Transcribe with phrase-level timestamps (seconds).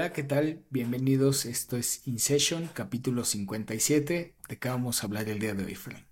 [0.00, 0.64] Hola, ¿qué tal?
[0.70, 1.44] Bienvenidos.
[1.44, 4.34] Esto es In Session, capítulo 57.
[4.48, 6.06] ¿De qué vamos a hablar el día de hoy, Frank?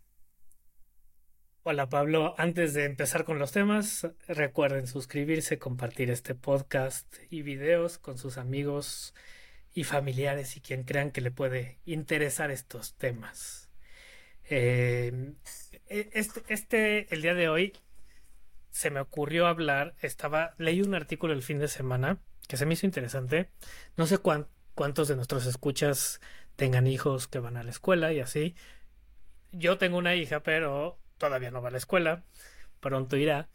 [1.62, 7.96] Hola Pablo, antes de empezar con los temas, recuerden suscribirse, compartir este podcast y videos
[7.96, 9.14] con sus amigos
[9.73, 13.70] y familiares y quien crean que le puede interesar estos temas.
[14.50, 15.32] Eh,
[15.89, 17.73] e, este, este, el día de hoy
[18.70, 22.75] se me ocurrió hablar, estaba, leí un artículo el fin de semana que se me
[22.75, 23.50] hizo interesante.
[23.96, 26.20] No sé cuántos de nuestros escuchas
[26.57, 28.57] tengan hijos que van a la escuela y así.
[29.52, 32.24] Yo tengo una hija, pero todavía no va a la escuela.
[32.80, 33.48] Pronto irá.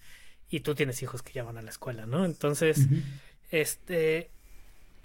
[0.49, 2.23] Y tú tienes hijos que ya van a la escuela, ¿no?
[2.23, 2.88] Entonces,
[3.49, 4.29] este,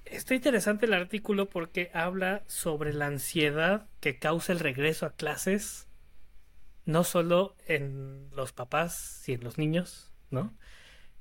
[0.05, 5.89] está interesante el artículo porque habla sobre la ansiedad que causa el regreso a clases,
[6.85, 10.55] no solo en los papás y en los niños, ¿no?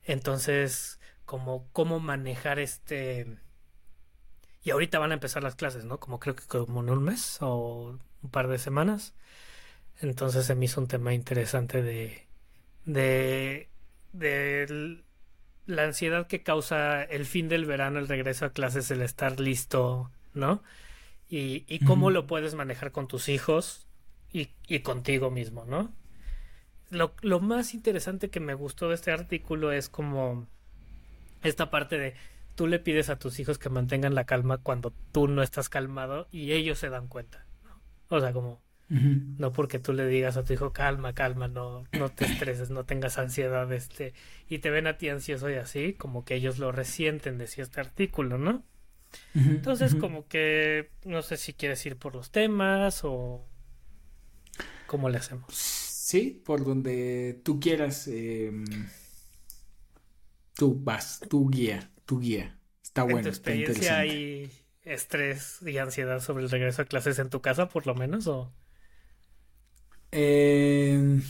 [0.03, 0.96] Entonces,
[1.27, 3.27] como cómo manejar este...
[4.63, 5.99] Y ahorita van a empezar las clases, ¿no?
[5.99, 9.13] Como creo que como en un mes o un par de semanas.
[10.01, 12.25] Entonces se me hizo un tema interesante de...
[12.85, 13.69] de...
[14.13, 15.03] de
[15.67, 20.09] la ansiedad que causa el fin del verano, el regreso a clases, el estar listo,
[20.33, 20.63] ¿no?
[21.29, 23.85] Y, y cómo lo puedes manejar con tus hijos
[24.31, 25.91] y, y contigo mismo, ¿no?
[26.89, 30.47] Lo, lo, más interesante que me gustó de este artículo es como
[31.43, 32.15] esta parte de
[32.55, 36.27] tú le pides a tus hijos que mantengan la calma cuando tú no estás calmado
[36.31, 37.45] y ellos se dan cuenta.
[37.63, 37.79] ¿no?
[38.09, 42.09] O sea, como no porque tú le digas a tu hijo calma, calma, no, no
[42.09, 44.13] te estreses, no tengas ansiedad, este,
[44.47, 47.81] y te ven a ti ansioso y así, como que ellos lo resienten, decía este
[47.81, 48.63] artículo, ¿no?
[49.33, 53.45] Entonces, como que no sé si quieres ir por los temas o
[54.85, 55.53] cómo le hacemos.
[55.53, 58.07] Sí, por donde tú quieras.
[58.07, 58.51] Eh
[60.57, 62.59] Tú vas, tu guía, tu guía.
[62.83, 63.19] Está bueno.
[63.19, 67.69] ¿En tu experiencia hay estrés y ansiedad sobre el regreso a clases en tu casa,
[67.69, 68.25] por lo menos?
[68.25, 68.51] ¿O?
[70.09, 71.21] Em,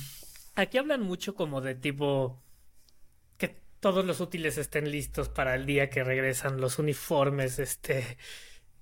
[0.56, 2.42] Aquí hablan mucho como de tipo
[3.38, 8.18] que todos los útiles estén listos para el día que regresan, los uniformes, este,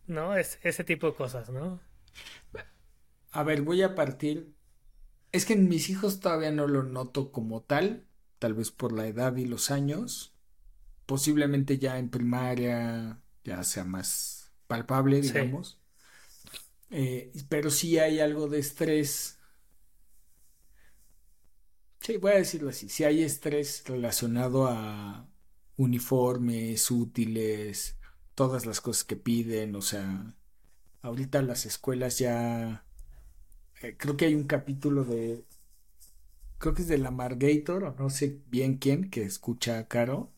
[0.06, 0.38] ¿no?
[0.38, 1.82] Es, ese tipo de cosas, ¿no?
[3.32, 4.54] A ver, voy a partir.
[5.32, 8.06] Es que en mis hijos todavía no lo noto como tal,
[8.38, 10.35] tal vez por la edad y los años
[11.06, 15.80] posiblemente ya en primaria ya sea más palpable, digamos.
[16.90, 19.40] Eh, pero sí hay algo de estrés.
[22.00, 22.90] Sí, voy a decirlo así.
[22.90, 25.28] Si hay estrés relacionado a
[25.78, 27.98] uniformes, útiles,
[28.34, 29.76] todas las cosas que piden.
[29.76, 30.36] O sea,
[31.02, 32.86] ahorita las escuelas ya.
[33.82, 35.46] Eh, creo que hay un capítulo de.
[36.58, 40.35] Creo que es de la Margator, o no sé bien quién, que escucha a Caro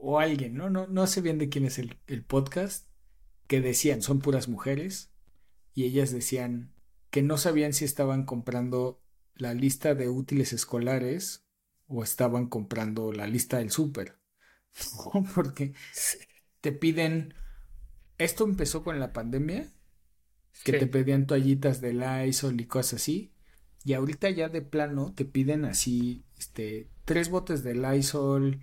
[0.00, 0.70] o alguien, ¿no?
[0.70, 2.88] No, no sé bien de quién es el, el podcast,
[3.46, 5.10] que decían, son puras mujeres,
[5.74, 6.72] y ellas decían
[7.10, 9.00] que no sabían si estaban comprando
[9.34, 11.46] la lista de útiles escolares
[11.86, 14.18] o estaban comprando la lista del súper.
[15.34, 15.72] Porque
[16.60, 17.34] te piden...
[18.18, 19.72] Esto empezó con la pandemia,
[20.64, 23.32] que te pedían toallitas de Lysol y cosas así.
[23.84, 28.60] Y ahorita ya de plano te piden así, este, tres botes de Lysol,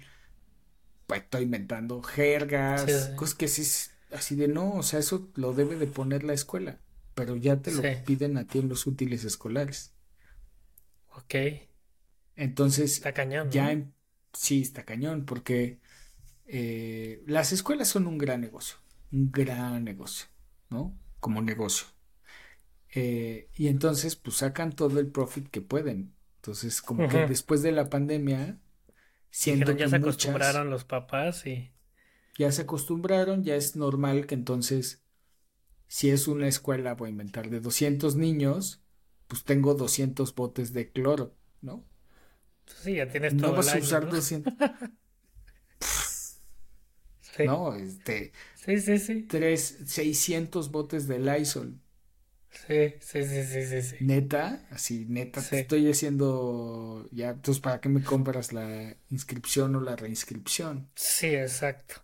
[1.07, 3.63] pues, estoy inventando jergas, cosas que sí
[4.11, 6.79] así de no, o sea, eso lo debe de poner la escuela,
[7.13, 9.93] pero ya te lo piden a ti en los útiles escolares.
[11.13, 11.35] Ok.
[12.35, 13.49] Entonces, está cañón.
[13.51, 13.77] Ya,
[14.33, 15.79] sí, está cañón, porque
[16.45, 18.77] eh, las escuelas son un gran negocio,
[19.11, 20.27] un gran negocio,
[20.69, 20.97] ¿no?
[21.19, 21.87] Como negocio.
[22.93, 26.13] Eh, y entonces, pues sacan todo el profit que pueden.
[26.37, 28.59] Entonces, como que después de la pandemia,
[29.78, 31.72] ya se acostumbraron los papás y...
[32.38, 35.03] Ya se acostumbraron, ya es normal que entonces,
[35.88, 38.81] si es una escuela, voy a inventar, de 200 niños,
[39.28, 41.85] pues tengo 200 botes de cloro, ¿no?
[42.66, 44.53] Sí, ya tienes todo No vas a usar 200...
[47.46, 48.32] No, este...
[48.55, 49.23] Sí, sí, sí.
[49.23, 51.79] Tres, 600 botes de Lysol.
[52.55, 57.90] Sí, sí, sí, sí, sí, Neta, así, neta, te estoy haciendo ya, entonces, ¿para qué
[57.90, 60.90] me compras la inscripción o la reinscripción?
[60.96, 61.96] Sí, exacto.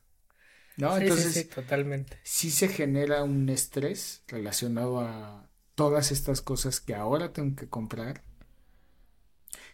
[0.77, 0.97] ¿No?
[0.97, 2.19] entonces, sí, totalmente.
[2.23, 8.23] Sí se genera un estrés relacionado a todas estas cosas que ahora tengo que comprar,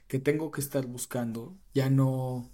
[0.07, 2.51] que tengo que estar buscando, ya no...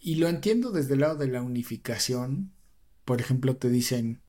[0.00, 2.52] Y lo entiendo desde el lado de la unificación.
[3.04, 4.20] Por ejemplo, te dicen,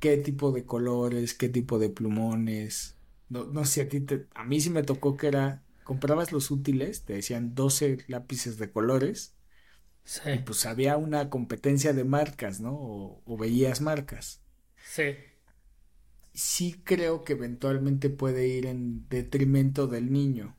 [0.00, 2.96] qué tipo de colores, qué tipo de plumones.
[3.28, 6.50] No, no sé, a ti te, a mí sí me tocó que era, comprabas los
[6.50, 9.36] útiles, te decían 12 lápices de colores
[10.06, 10.30] Sí.
[10.30, 12.72] Y pues había una competencia de marcas, ¿no?
[12.72, 14.40] O, veías marcas.
[14.76, 15.16] Sí.
[16.32, 20.56] Sí creo que eventualmente puede ir en detrimento del niño,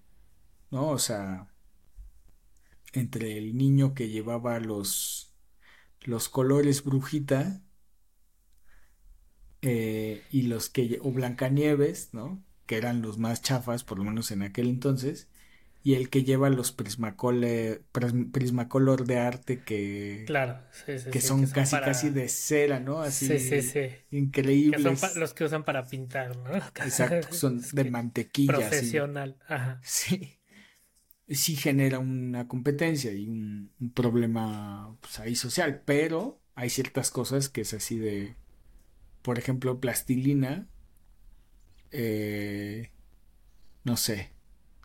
[0.70, 0.90] ¿no?
[0.90, 1.48] O sea,
[2.92, 5.34] entre el niño que llevaba los,
[6.02, 7.62] los colores brujita
[9.62, 12.44] eh, y los que, o Blancanieves, ¿no?
[12.66, 15.28] Que eran los más chafas, por lo menos en aquel entonces,
[15.88, 17.82] y el que lleva los prismacolor,
[18.34, 23.02] prismacolor de arte que, claro, que, son casi casi de cera, ¿no?
[23.02, 23.34] Así
[24.12, 24.82] increíbles.
[24.82, 26.58] son los que usan para pintar, ¿no?
[26.84, 28.58] Exacto, son de mantequilla.
[28.58, 29.80] Profesional, ajá.
[29.82, 30.40] Sí.
[31.30, 37.62] Sí genera una competencia y un, problema pues, ahí social, pero hay ciertas cosas que
[37.62, 38.36] es así de,
[39.28, 40.70] por ejemplo, plastilina,
[41.92, 42.92] eh,
[43.84, 44.32] no sé,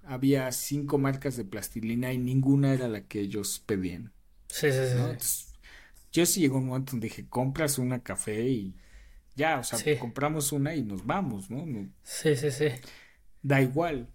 [0.02, 4.12] había cinco marcas de plastilina y ninguna era la que ellos pedían.
[4.48, 4.78] Sí, sí,
[5.20, 5.46] sí.
[6.10, 8.74] yo sí llegó un momento donde dije, compras una café y
[9.36, 11.64] ya, o sea, compramos una y nos vamos, ¿no?
[12.02, 12.66] Sí, sí, sí.
[13.42, 14.08] Da igual.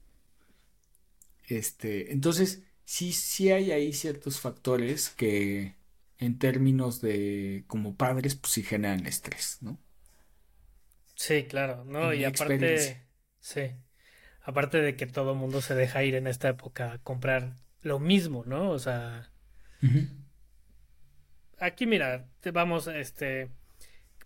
[1.48, 5.78] Este, entonces, sí, sí hay ahí ciertos factores que
[6.18, 9.80] en términos de como padres, pues sí generan estrés, ¿no?
[11.18, 12.14] Sí, claro, ¿no?
[12.14, 13.02] y aparte,
[13.40, 13.72] sí.
[14.44, 17.98] Aparte de que todo el mundo se deja ir en esta época a comprar lo
[18.00, 18.70] mismo, ¿no?
[18.70, 19.32] O sea.
[21.60, 23.50] Aquí, mira, vamos, este.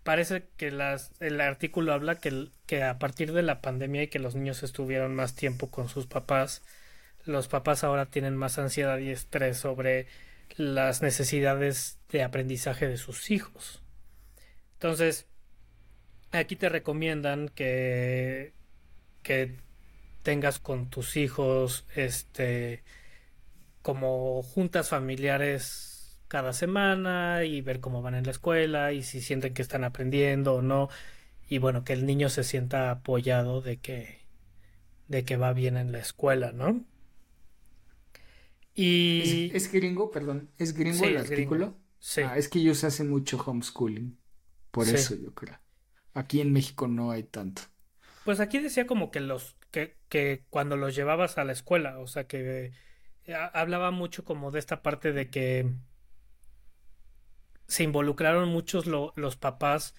[0.02, 4.18] Parece que las, el artículo habla que, que a partir de la pandemia y que
[4.18, 6.62] los niños estuvieron más tiempo con sus papás,
[7.24, 10.08] los papás ahora tienen más ansiedad y estrés sobre
[10.56, 13.82] las necesidades de aprendizaje de sus hijos.
[14.74, 15.26] Entonces,
[16.32, 18.52] aquí te recomiendan que,
[19.22, 19.56] que
[20.22, 22.82] tengas con tus hijos, este,
[23.82, 29.52] como juntas familiares cada semana y ver cómo van en la escuela y si sienten
[29.52, 30.88] que están aprendiendo o no
[31.46, 34.20] y bueno que el niño se sienta apoyado de que
[35.08, 36.82] de que va bien en la escuela, ¿no?
[38.74, 41.76] Y es, gringo, perdón, es gringo el artículo.
[41.98, 42.22] Sí.
[42.22, 44.16] Ah, es que ellos hacen mucho homeschooling,
[44.70, 45.58] por eso yo creo.
[46.14, 47.62] Aquí en México no hay tanto.
[48.24, 52.06] Pues aquí decía como que los que, que cuando los llevabas a la escuela, o
[52.06, 52.72] sea que
[53.24, 55.72] eh, hablaba mucho como de esta parte de que
[57.66, 59.94] se involucraron muchos los papás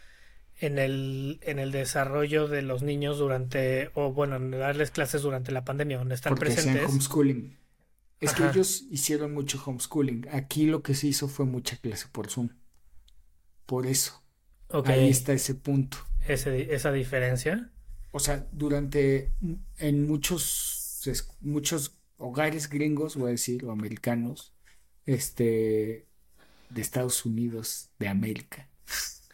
[0.58, 5.52] en el, en el desarrollo de los niños durante, o bueno, en darles clases durante
[5.52, 6.90] la pandemia, donde están Porque presentes.
[6.90, 7.58] homeschooling.
[8.20, 10.28] Es que ellos hicieron mucho homeschooling.
[10.32, 12.50] Aquí lo que se hizo fue mucha clase por Zoom.
[13.66, 14.23] Por eso.
[14.86, 15.98] Ahí está ese punto.
[16.28, 17.74] Ese, esa diferencia
[18.16, 19.34] o sea, durante,
[19.80, 21.02] en muchos,
[21.42, 24.54] muchos hogares gringos, voy a decir, o americanos,
[25.08, 26.06] este,
[26.70, 28.70] de Estados Unidos, de América,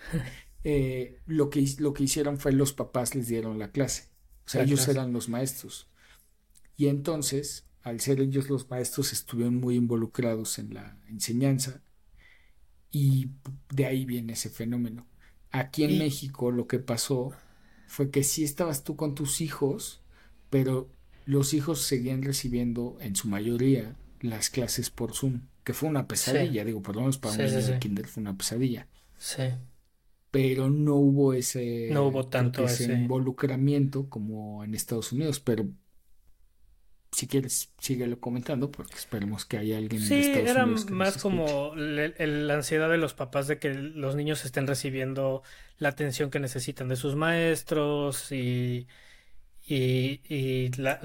[0.64, 4.08] eh, lo, que, lo que hicieron fue los papás les dieron la clase.
[4.46, 5.90] O sea, ellos eran los maestros.
[6.78, 11.84] Y entonces, al ser ellos los maestros, estuvieron muy involucrados en la enseñanza.
[12.92, 13.32] Y
[13.74, 15.06] de ahí viene ese fenómeno.
[15.52, 17.32] Aquí en México lo que pasó
[17.88, 20.02] fue que sí estabas tú con tus hijos,
[20.50, 20.90] pero
[21.26, 26.66] los hijos seguían recibiendo en su mayoría las clases por Zoom, que fue una pesadilla,
[26.66, 28.88] digo, por lo menos para un niño de kinder fue una pesadilla.
[29.18, 29.44] Sí.
[30.32, 35.68] Pero no hubo ese, no hubo tanto ese, involucramiento como en Estados Unidos, pero
[37.12, 42.54] si quieres, síguelo comentando porque esperemos que haya alguien en Estados era más como la
[42.54, 45.42] ansiedad de los papás de que los niños estén recibiendo
[45.78, 48.88] la atención que necesitan de sus maestros y,
[49.66, 51.00] y, la,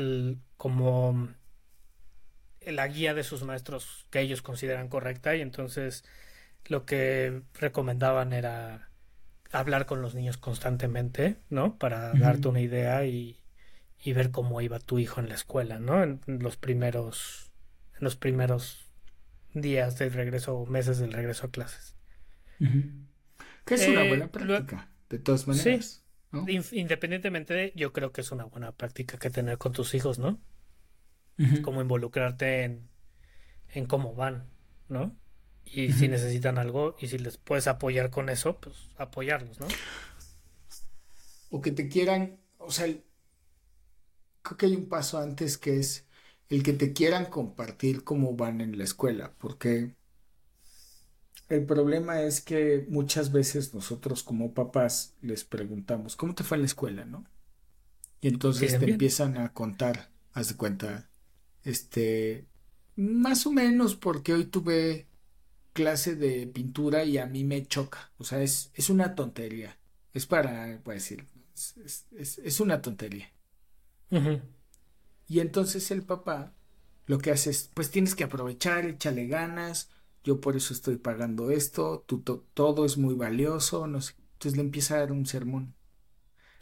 [0.57, 1.29] como
[2.61, 5.35] la guía de sus maestros que ellos consideran correcta.
[5.37, 6.05] Y entonces
[6.67, 8.91] lo que recomendaban era
[9.53, 11.79] hablar con los niños constantemente, ¿no?
[11.79, 13.44] Para darte una idea y
[14.05, 16.03] y ver cómo iba tu hijo en la escuela, ¿no?
[16.03, 17.51] En los primeros,
[17.95, 18.85] en los primeros
[19.55, 21.97] días del regreso o meses del regreso a clases.
[23.65, 26.05] Que es una eh, buena práctica, de todas maneras.
[26.73, 30.39] Independientemente de, yo creo que es una buena práctica que tener con tus hijos, ¿no?
[31.63, 32.91] Como involucrarte en,
[33.69, 34.51] en cómo van,
[34.89, 35.17] ¿no?
[35.65, 39.67] Y si necesitan algo y si les puedes apoyar con eso, pues apoyarlos, ¿no?
[41.49, 42.87] O que te quieran, o sea,
[44.45, 46.07] creo que hay un paso antes que es
[46.49, 49.97] el que te quieran compartir cómo van en la escuela, porque
[51.49, 56.63] el problema es que muchas veces nosotros como papás les preguntamos, ¿cómo te fue en
[56.63, 57.25] la escuela, no?
[58.21, 61.09] Y entonces te empiezan a contar, haz de cuenta,
[61.65, 62.47] este,
[62.97, 65.07] más o menos porque hoy tuve
[65.73, 68.13] clase de pintura y a mí me choca.
[68.19, 69.79] O sea, es, es una tontería.
[70.13, 73.31] Es para, decir, es, es, es una tontería.
[74.11, 76.55] Y entonces el papá
[77.07, 79.91] lo que hace es, pues tienes que aprovechar, échale ganas,
[80.23, 84.15] yo por eso estoy pagando esto, tu, todo es muy valioso, no sé.
[84.35, 85.75] Entonces le empieza a dar un sermón.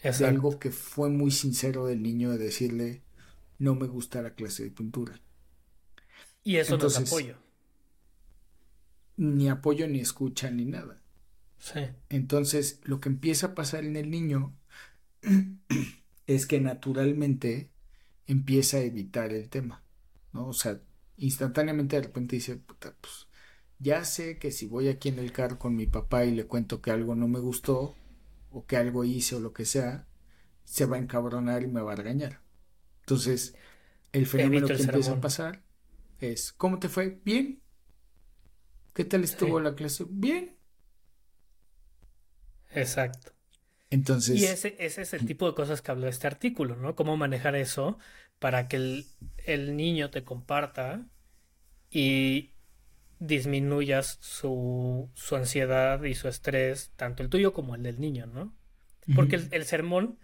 [0.03, 3.03] Es algo que fue muy sincero del niño de decirle,
[3.59, 5.21] no me gusta la clase de pintura.
[6.43, 7.37] Y eso no es apoyo.
[9.17, 11.01] Ni apoyo, ni escucha, ni nada.
[11.59, 11.81] Sí.
[12.09, 14.57] Entonces, lo que empieza a pasar en el niño
[16.27, 17.71] es que naturalmente
[18.27, 19.85] empieza a evitar el tema,
[20.33, 20.49] ¿no?
[20.49, 20.81] O sea,
[21.17, 23.29] instantáneamente de repente dice, puta, pues
[23.79, 26.81] ya sé que si voy aquí en el carro con mi papá y le cuento
[26.83, 27.97] que algo no me gustó,
[28.51, 30.07] o que algo hice o lo que sea,
[30.65, 32.41] se va a encabronar y me va a regañar.
[33.01, 33.55] Entonces,
[34.13, 35.63] el fenómeno que empieza a pasar
[36.21, 37.21] es, ¿cómo te fue?
[37.25, 37.61] Bien.
[38.95, 40.05] ¿Qué tal estuvo la clase?
[40.09, 40.57] Bien.
[42.75, 43.33] Exacto.
[43.93, 44.41] Entonces.
[44.41, 46.97] Y ese, ese, es el tipo de cosas que habla este artículo, ¿no?
[46.97, 47.99] Cómo manejar eso
[48.39, 49.07] para que el,
[49.45, 51.07] el niño te comparta
[51.91, 52.55] y
[53.19, 58.57] disminuyas su, su, ansiedad y su estrés, tanto el tuyo como el del niño, ¿no?
[59.15, 60.19] Porque el, el sermón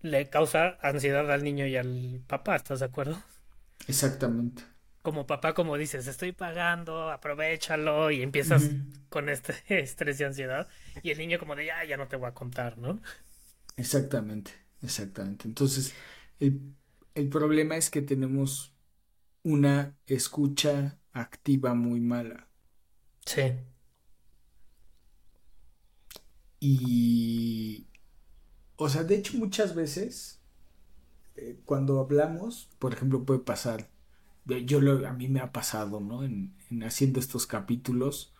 [0.00, 3.20] le causa ansiedad al niño y al papá, ¿estás de acuerdo?
[3.88, 4.62] Exactamente.
[5.02, 8.70] Como papá, como dices, estoy pagando, aprovechalo y empiezas
[9.08, 10.68] con este estrés y ansiedad.
[11.02, 13.00] Y el niño como de, ya, ya no te voy a contar, ¿no?
[13.76, 15.48] Exactamente, exactamente.
[15.48, 15.94] Entonces,
[16.40, 16.74] el,
[17.14, 18.74] el problema es que tenemos
[19.42, 22.48] una escucha activa muy mala.
[23.26, 23.42] Sí.
[26.60, 27.86] Y
[28.76, 30.40] o sea, de hecho muchas veces
[31.36, 33.90] eh, cuando hablamos, por ejemplo, puede pasar,
[34.44, 36.24] yo lo, a mí me ha pasado, ¿no?
[36.24, 38.34] En, haciendo estos capítulos,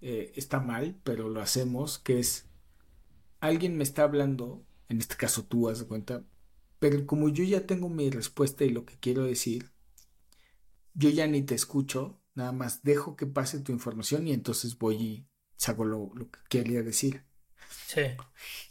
[0.00, 2.46] eh, está mal, pero lo hacemos, que es,
[3.40, 6.24] alguien me está hablando, en este caso tú, has de cuenta,
[6.78, 9.70] pero como yo ya tengo mi respuesta y lo que quiero decir,
[10.94, 14.96] yo ya ni te escucho, nada más dejo que pase tu información y entonces voy
[14.96, 17.24] y saco lo, lo que quería decir.
[17.86, 18.02] Sí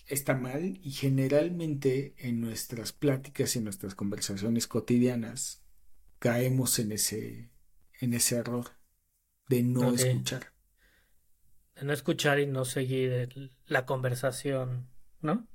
[0.08, 5.63] está mal y generalmente en nuestras pláticas y en nuestras conversaciones cotidianas
[6.24, 7.50] caemos en ese,
[8.00, 8.72] en ese error
[9.50, 10.54] de no escuchar.
[11.76, 14.88] De no escuchar y no seguir la conversación,
[15.20, 15.46] ¿no?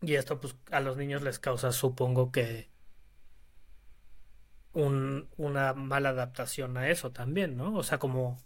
[0.00, 2.70] Y esto pues a los niños les causa, supongo que
[4.72, 7.74] un, una mala adaptación a eso también, ¿no?
[7.74, 8.40] O sea, como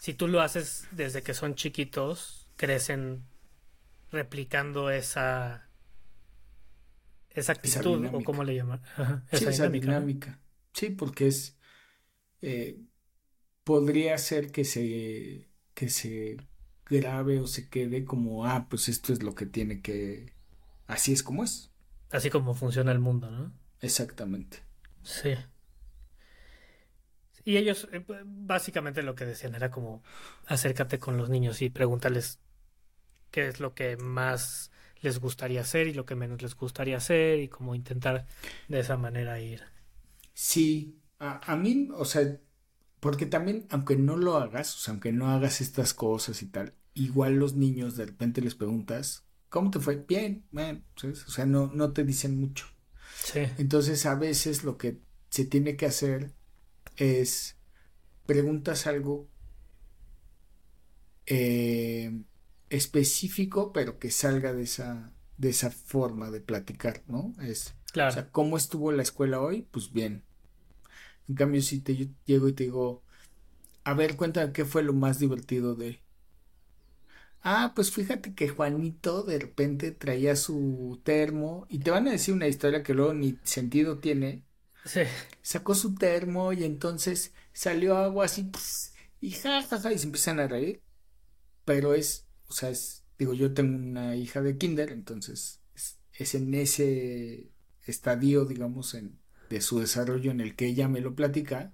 [0.00, 3.22] si tú lo haces desde que son chiquitos, crecen
[4.10, 5.65] replicando esa
[7.36, 8.82] esa actitud o cómo le llaman.
[9.30, 10.40] Esa, dinámica,
[10.72, 11.56] sí porque es
[12.42, 12.80] eh,
[13.64, 16.38] podría ser que se que se
[16.86, 20.32] grabe o se quede como ah pues esto es lo que tiene que
[20.86, 21.70] así es como es
[22.10, 24.62] así como funciona el mundo no exactamente.
[25.02, 25.34] Sí.
[27.44, 30.02] Y ellos, eh, básicamente lo que decían era como,
[30.46, 32.40] acércate con los niños y pregúntales
[33.30, 37.40] qué es lo que más les gustaría hacer y lo que menos les gustaría hacer
[37.40, 38.26] y como intentar
[38.68, 39.62] de esa manera ir.
[40.34, 42.38] Sí, a, mí, o sea,
[43.00, 46.74] porque también, aunque no lo hagas, o sea, aunque no hagas estas cosas y tal,
[46.94, 49.96] igual los niños de repente les preguntas, ¿cómo te fue?
[49.96, 52.66] Bien, bueno, o sea, no, no te dicen mucho.
[53.22, 53.40] Sí.
[53.58, 55.00] Entonces, a veces lo que
[55.30, 56.32] se tiene que hacer
[56.96, 57.56] es
[58.26, 59.28] preguntas algo
[61.26, 62.12] eh,
[62.70, 67.34] específico, pero que salga de esa, de esa forma de platicar, ¿no?
[67.40, 68.10] Es, claro.
[68.10, 69.66] O sea, ¿cómo estuvo la escuela hoy?
[69.70, 70.24] Pues bien.
[71.28, 73.02] En cambio, si te yo llego y te digo,
[73.84, 76.00] a ver, cuéntame qué fue lo más divertido de.
[77.42, 82.34] Ah, pues fíjate que Juanito de repente traía su termo y te van a decir
[82.34, 84.44] una historia que luego ni sentido tiene,
[85.42, 88.50] Sacó su termo y entonces salió agua así
[89.20, 90.82] y jajaja y se empiezan a reír.
[91.64, 95.60] Pero es, o sea, es, digo, yo tengo una hija de kinder, entonces
[96.12, 97.50] es, en ese
[97.82, 99.18] estadio, digamos, en,
[99.50, 101.72] de su desarrollo en el que ella me lo platica,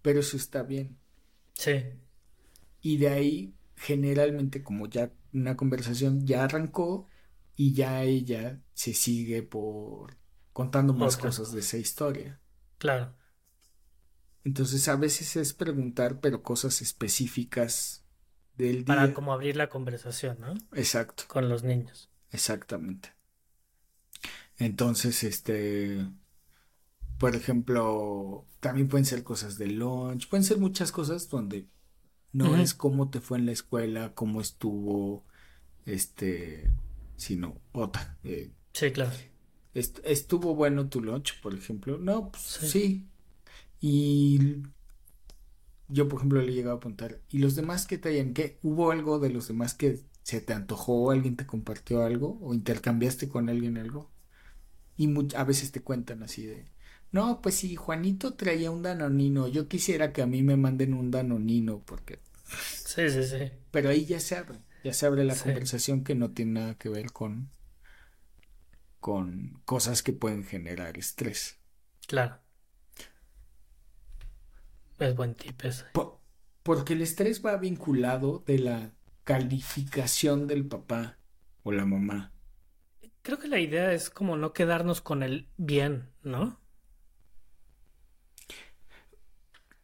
[0.00, 0.98] pero eso está bien.
[1.54, 1.84] Sí.
[2.80, 7.08] Y de ahí, generalmente, como ya una conversación ya arrancó
[7.54, 10.16] y ya ella se sigue por
[10.52, 12.40] contando más cosas de esa historia.
[12.78, 13.14] Claro.
[14.44, 18.01] Entonces a veces es preguntar, pero cosas específicas
[18.62, 18.84] del día.
[18.86, 20.54] Para como abrir la conversación, ¿no?
[20.74, 21.24] Exacto.
[21.28, 22.08] Con los niños.
[22.30, 23.10] Exactamente.
[24.58, 26.06] Entonces, este,
[27.18, 31.68] Por ejemplo, también pueden ser cosas de lunch, pueden ser muchas cosas donde
[32.32, 35.24] no es cómo te fue en la escuela, cómo estuvo,
[35.86, 36.70] este,
[37.16, 38.18] sino otra.
[38.24, 39.12] Eh, sí, claro.
[39.74, 41.98] estuvo bueno tu lunch, por ejemplo.
[41.98, 43.06] No, pues sí.
[43.80, 44.62] Y
[45.92, 48.34] yo, por ejemplo, le he llegado a preguntar, ¿y los demás qué traían?
[48.34, 48.58] ¿Qué?
[48.62, 51.10] ¿Hubo algo de los demás que se te antojó?
[51.10, 52.38] ¿Alguien te compartió algo?
[52.42, 54.10] ¿O intercambiaste con alguien algo?
[54.96, 56.64] Y a veces te cuentan así de,
[57.12, 61.10] no, pues si Juanito traía un danonino, yo quisiera que a mí me manden un
[61.10, 62.20] danonino, porque...
[62.84, 63.50] Sí, sí, sí.
[63.70, 66.88] Pero ahí ya se abre, ya se abre la conversación que no tiene nada que
[66.88, 67.50] ver con,
[69.00, 71.58] con cosas que pueden generar estrés.
[72.06, 72.41] Claro.
[75.02, 75.84] Es buen tip ese.
[76.62, 78.94] porque el estrés va vinculado de la
[79.24, 81.18] calificación del papá
[81.64, 82.32] o la mamá.
[83.22, 86.60] Creo que la idea es como no quedarnos con el bien, ¿no?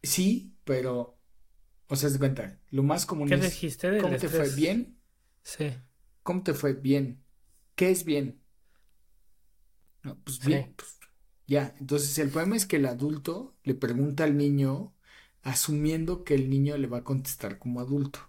[0.01, 1.19] Sí, pero,
[1.87, 4.97] o sea, de cuenta, lo más común ¿Qué dijiste ¿cómo te fue bien?
[5.43, 5.73] Sí.
[6.23, 7.23] ¿Cómo te fue bien?
[7.75, 8.41] ¿Qué es bien?
[10.03, 10.97] No, pues bien, pues
[11.45, 11.75] ya.
[11.79, 14.93] Entonces el problema es que el adulto le pregunta al niño
[15.43, 18.19] asumiendo que el niño le va a contestar como adulto,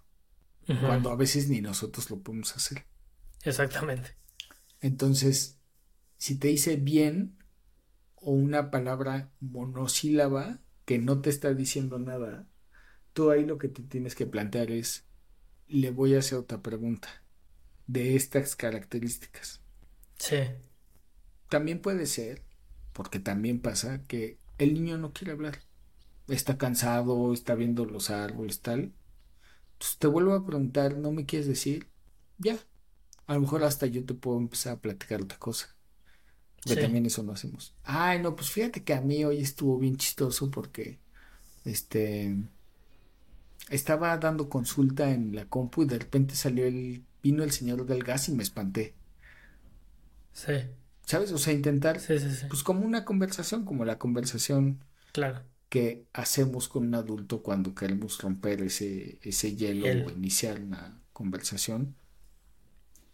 [0.65, 2.85] cuando a veces ni nosotros lo podemos hacer.
[3.43, 4.15] Exactamente.
[4.79, 5.59] Entonces,
[6.17, 7.37] si te dice bien
[8.15, 12.47] o una palabra monosílaba que no te está diciendo nada,
[13.13, 15.05] tú ahí lo que te tienes que plantear es,
[15.67, 17.09] le voy a hacer otra pregunta
[17.87, 19.61] de estas características.
[20.17, 20.37] Sí.
[21.49, 22.43] También puede ser,
[22.93, 25.59] porque también pasa, que el niño no quiere hablar
[26.33, 28.93] está cansado, está viendo los árboles, tal.
[29.73, 31.87] Entonces te vuelvo a preguntar, ¿no me quieres decir?
[32.37, 32.57] Ya.
[33.27, 35.75] A lo mejor hasta yo te puedo empezar a platicar otra cosa.
[36.63, 37.73] Que también eso no hacemos.
[37.83, 40.99] Ay, no, pues fíjate que a mí hoy estuvo bien chistoso porque
[41.65, 42.35] este
[43.69, 48.03] estaba dando consulta en la compu y de repente salió el vino el señor del
[48.03, 48.93] gas y me espanté.
[50.33, 50.53] Sí.
[51.05, 51.31] ¿Sabes?
[51.31, 52.45] O sea, intentar sí, sí, sí.
[52.47, 58.19] pues como una conversación, como la conversación claro que hacemos con un adulto cuando queremos
[58.21, 61.95] romper ese, ese hielo o iniciar una conversación.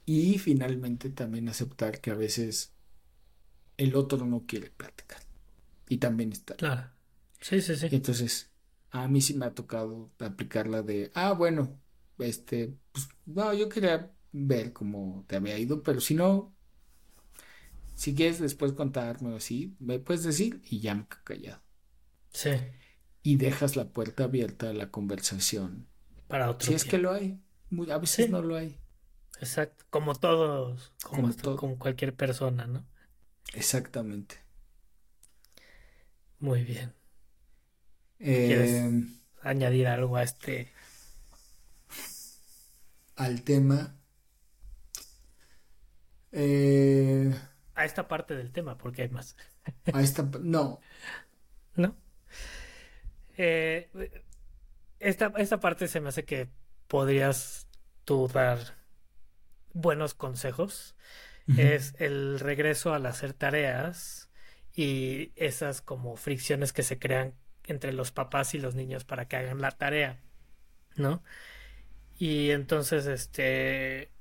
[0.07, 2.73] Y finalmente también aceptar que a veces
[3.77, 5.19] el otro no quiere platicar.
[5.87, 6.55] Y también está.
[6.55, 6.89] Claro.
[7.39, 7.89] Sí, sí, sí.
[7.91, 8.49] entonces,
[8.89, 11.79] a mí sí me ha tocado aplicar de, ah, bueno,
[12.17, 16.55] este, pues, no, yo quería ver cómo te había ido, pero si no,
[17.93, 21.66] si quieres después contarme así, me puedes decir y ya me he callado.
[22.37, 22.51] Sí.
[23.23, 25.87] Y dejas la puerta abierta a la conversación.
[26.27, 26.67] Para otro.
[26.67, 27.41] Si es que lo hay.
[27.89, 28.77] a veces no lo hay.
[29.39, 29.85] Exacto.
[29.89, 32.85] Como todos, como, como, cualquier persona, ¿no?
[33.55, 34.35] Exactamente.
[36.37, 36.93] Muy bien.
[38.19, 40.71] ¿Quieres em, añadir algo a este?
[43.15, 43.97] Al tema.
[46.31, 47.33] Eh,
[47.73, 49.35] a esta parte del tema, porque hay más.
[49.91, 50.21] A esta.
[50.39, 50.81] No.
[51.75, 51.95] ¿No?
[53.37, 53.89] Eh,
[54.99, 56.49] esta, esta parte se me hace que
[56.87, 57.67] podrías
[58.03, 58.59] tú dar
[59.73, 60.95] buenos consejos.
[61.57, 64.29] Es el regreso al hacer tareas
[64.75, 69.37] y esas como fricciones que se crean entre los papás y los niños para que
[69.37, 70.19] hagan la tarea,
[70.97, 71.23] ¿no?
[72.17, 74.11] Y entonces, este,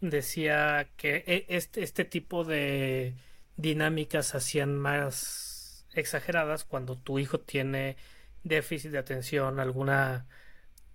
[0.00, 3.14] decía que e, este, este tipo de
[3.56, 7.96] dinámicas hacían más exageradas cuando tu hijo tiene
[8.44, 10.26] déficit de atención, alguna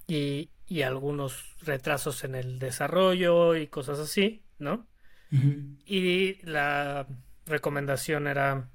[0.07, 4.87] y, y algunos retrasos en el desarrollo y cosas así, ¿no?
[5.85, 7.07] Y la
[7.45, 8.69] recomendación era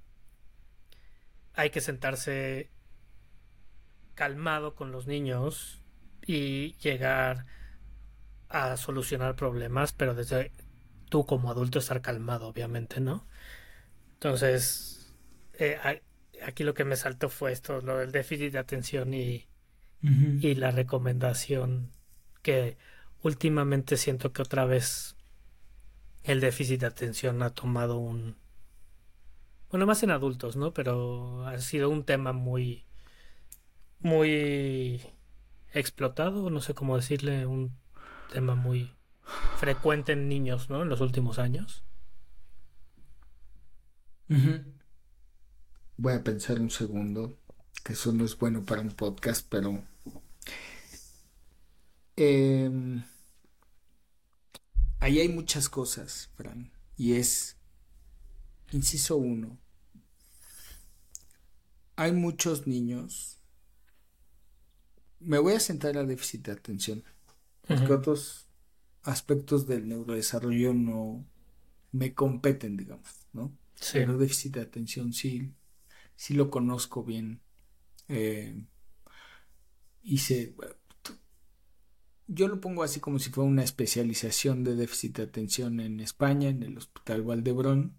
[1.54, 2.70] hay que sentarse
[4.14, 5.82] calmado con los niños
[6.26, 7.46] y llegar
[8.50, 10.52] a solucionar problemas, pero desde
[11.08, 13.26] tú como adulto estar calmado, obviamente, ¿no?
[14.14, 15.14] Entonces,
[15.54, 16.02] eh,
[16.44, 19.46] aquí lo que me saltó fue esto, lo del déficit de atención y,
[20.40, 21.92] y la recomendación
[22.42, 22.76] que
[23.22, 25.16] últimamente siento que otra vez
[26.22, 28.36] el déficit de atención ha tomado un...
[29.70, 30.72] Bueno, más en adultos, ¿no?
[30.72, 32.84] Pero ha sido un tema muy...
[34.00, 35.00] muy
[35.72, 37.76] explotado, no sé cómo decirle, un
[38.32, 38.92] tema muy
[39.58, 40.82] frecuente en niños, ¿no?
[40.82, 41.84] En los últimos años.
[46.02, 47.38] Voy a pensar un segundo,
[47.84, 49.84] que eso no es bueno para un podcast, pero...
[52.16, 53.04] Em,
[54.98, 56.72] ahí hay muchas cosas, Fran.
[56.96, 57.58] Y es,
[58.72, 59.58] inciso uno,
[61.96, 63.36] hay muchos niños.
[65.18, 67.04] Me voy a centrar a déficit de atención.
[67.68, 68.46] Porque otros
[69.02, 71.26] aspectos del neurodesarrollo no
[71.92, 73.54] me competen, digamos, ¿no?
[73.74, 73.98] Sí.
[73.98, 75.52] Pero déficit de atención sí,
[76.20, 77.40] sí lo conozco bien.
[78.08, 78.66] Eh,
[80.02, 80.54] hice.
[82.26, 86.50] Yo lo pongo así como si fuera una especialización de déficit de atención en España,
[86.50, 87.96] en el Hospital Valdebrón,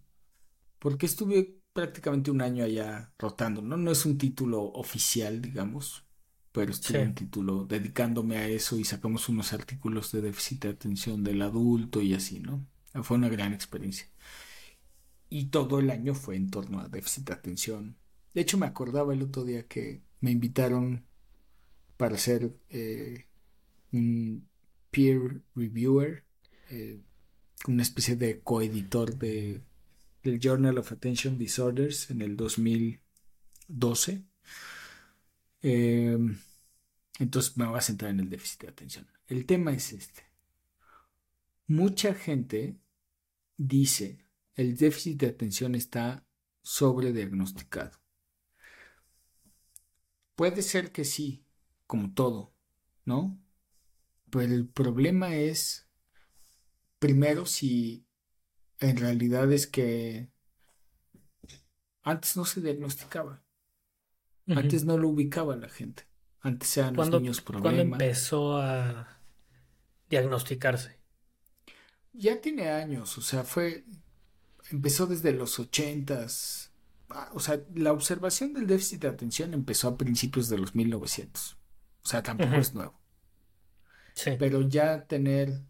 [0.77, 3.75] porque estuve prácticamente un año allá rotando, ¿no?
[3.75, 6.05] No es un título oficial, digamos,
[6.51, 11.23] pero estuve un título dedicándome a eso y sacamos unos artículos de déficit de atención
[11.23, 12.67] del adulto y así, ¿no?
[13.01, 14.07] Fue una gran experiencia.
[15.27, 18.00] Y todo el año fue en torno a déficit de atención.
[18.33, 21.05] De hecho, me acordaba el otro día que me invitaron
[21.97, 23.27] para ser eh,
[23.91, 24.47] un
[24.89, 26.23] peer reviewer,
[26.69, 27.01] eh,
[27.67, 29.61] una especie de coeditor de
[30.23, 34.23] del Journal of Attention Disorders en el 2012.
[35.61, 36.37] Em,
[37.19, 39.07] entonces me voy a centrar en el déficit de atención.
[39.27, 40.23] El tema es este.
[41.67, 42.79] Mucha gente
[43.57, 46.25] dice el déficit de atención está
[46.61, 48.00] sobrediagnosticado.
[50.35, 51.45] Puede ser que sí,
[51.87, 52.53] como todo,
[53.05, 53.39] ¿no?
[54.29, 55.89] Pero el problema es,
[56.99, 58.05] primero, si
[58.79, 60.29] en realidad es que
[62.03, 63.43] antes no se diagnosticaba.
[64.47, 66.07] Antes no lo ubicaba la gente.
[66.41, 67.61] Antes eran los niños problemas.
[67.61, 69.19] ¿Cuándo empezó a
[70.09, 70.99] diagnosticarse?
[72.13, 73.85] Ya tiene años, o sea, fue.
[74.71, 76.70] Empezó desde los ochentas.
[77.33, 81.57] O sea, la observación del déficit de atención empezó a principios de los 1900.
[82.03, 82.99] O sea, tampoco es nuevo.
[84.13, 84.31] Sí.
[84.37, 85.61] Pero ya tener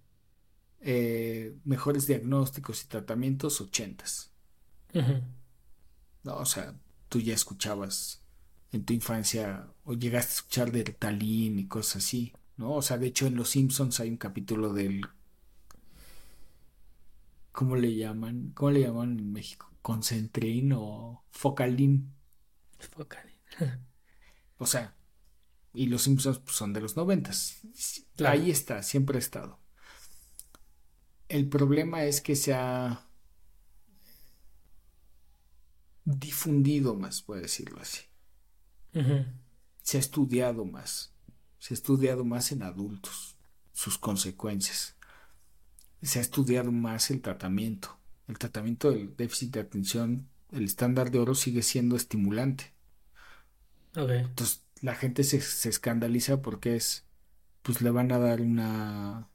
[0.80, 4.32] eh, mejores diagnósticos y tratamientos ochentas.
[6.24, 6.76] No, o sea,
[7.08, 8.24] tú ya escuchabas
[8.72, 12.74] en tu infancia o llegaste a escuchar de Talín y cosas así, ¿no?
[12.74, 15.02] O sea, de hecho en Los Simpsons hay un capítulo del
[17.52, 18.52] ¿cómo le llaman?
[18.54, 19.71] ¿Cómo le llaman en México?
[19.82, 22.14] Concentrin o Focalin.
[22.92, 23.36] Focalin.
[24.58, 24.96] o sea,
[25.74, 27.62] y los Simpsons pues, son de los noventas.
[28.26, 29.60] Ahí está, siempre ha estado.
[31.30, 33.08] El problema es que se ha
[36.04, 38.02] difundido más, puedo decirlo así.
[39.82, 41.14] Se ha estudiado más.
[41.58, 43.38] Se ha estudiado más en adultos,
[43.72, 44.98] sus consecuencias.
[46.02, 48.01] Se ha estudiado más el tratamiento.
[48.32, 52.74] El tratamiento del déficit de atención, el estándar de oro sigue siendo estimulante.
[53.94, 57.06] Entonces la gente se, se escandaliza porque es,
[57.62, 59.28] pues le van a dar una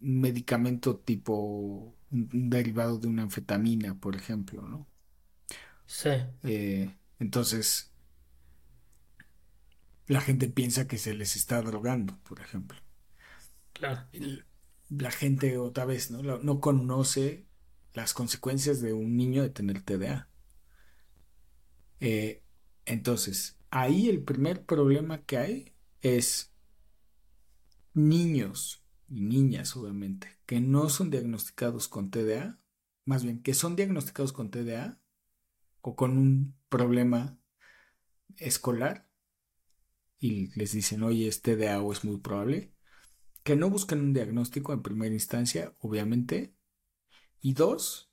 [0.00, 4.86] un medicamento tipo un derivado de una anfetamina, por ejemplo, ¿no?
[5.86, 6.10] Sí.
[6.44, 7.90] Eh, entonces,
[10.06, 12.78] la gente piensa que se les está drogando, por ejemplo.
[13.72, 14.02] Claro.
[14.90, 16.22] La gente otra vez ¿no?
[16.22, 17.45] no conoce
[17.96, 20.28] las consecuencias de un niño de tener TDA.
[21.98, 22.42] Eh,
[22.84, 26.52] entonces, ahí el primer problema que hay es
[27.94, 32.60] niños y niñas, obviamente, que no son diagnosticados con TDA,
[33.06, 35.00] más bien que son diagnosticados con TDA
[35.80, 37.38] o con un problema
[38.36, 39.08] escolar
[40.18, 42.74] y les dicen, oye, es TDA o es muy probable,
[43.42, 46.55] que no busquen un diagnóstico en primera instancia, obviamente,
[47.40, 48.10] y dos,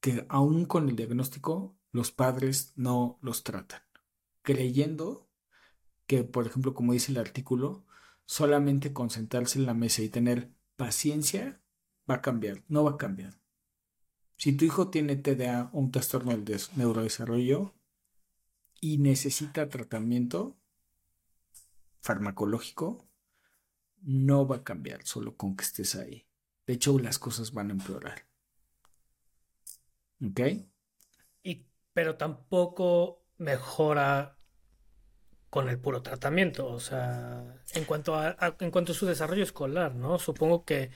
[0.00, 3.82] que aún con el diagnóstico los padres no los tratan,
[4.42, 5.28] creyendo
[6.06, 7.86] que, por ejemplo, como dice el artículo,
[8.26, 11.60] solamente concentrarse en la mesa y tener paciencia
[12.10, 13.40] va a cambiar, no va a cambiar.
[14.36, 17.74] Si tu hijo tiene TDA o un trastorno del neurodesarrollo
[18.80, 20.58] y necesita tratamiento
[22.00, 23.06] farmacológico,
[24.00, 26.26] no va a cambiar solo con que estés ahí.
[26.72, 28.24] De hecho, las cosas van a empeorar.
[30.24, 30.40] ¿Ok?
[31.42, 34.38] Y, pero tampoco mejora
[35.50, 39.94] con el puro tratamiento, o sea, en cuanto a, en cuanto a su desarrollo escolar,
[39.94, 40.18] ¿no?
[40.18, 40.90] Supongo que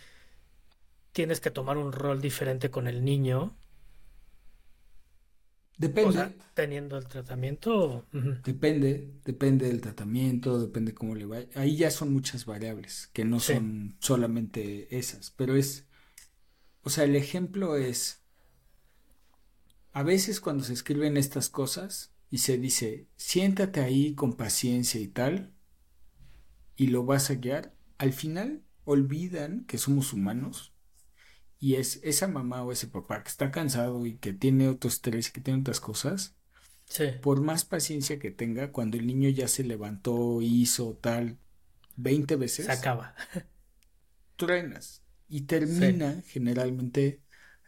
[1.13, 3.55] tienes que tomar un rol diferente con el niño.
[5.79, 6.35] Depende.
[6.55, 8.07] teniendo el tratamiento.
[8.45, 11.49] Depende, depende del tratamiento, depende cómo le vaya.
[11.55, 15.87] Ahí ya son muchas variables, que no son solamente esas, pero es,
[16.83, 18.23] o sea, el ejemplo es,
[19.93, 25.09] a veces cuando se escriben estas cosas, y se dice, siéntate ahí con paciencia y
[25.09, 25.53] tal,
[26.77, 30.76] y lo vas a guiar, al final olvidan que somos humanos
[31.59, 35.31] y es esa mamá o ese papá que está cansado y que tiene otro estrés,
[35.31, 36.37] que tiene otras cosas,
[37.23, 41.39] Por más paciencia que tenga, cuando el niño ya se levantó, hizo tal
[41.97, 42.67] 20 veces.
[42.67, 43.15] Se acaba.
[44.37, 45.03] Truenas.
[45.29, 47.23] Y termina generalmente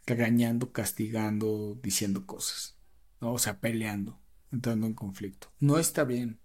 [0.05, 2.77] regañando, castigando, diciendo cosas.
[3.19, 3.33] ¿no?
[3.33, 4.21] O sea, peleando,
[4.51, 5.51] entrando en conflicto.
[5.59, 6.39] No está bien.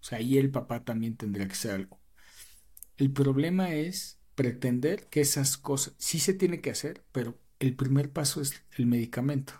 [0.00, 2.00] O sea, ahí el papá también tendría que hacer algo.
[2.96, 8.10] El problema es pretender que esas cosas sí se tiene que hacer, pero el primer
[8.10, 9.52] paso es el medicamento.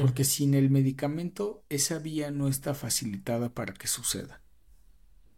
[0.00, 4.42] Porque sin el medicamento esa vía no está facilitada para que suceda.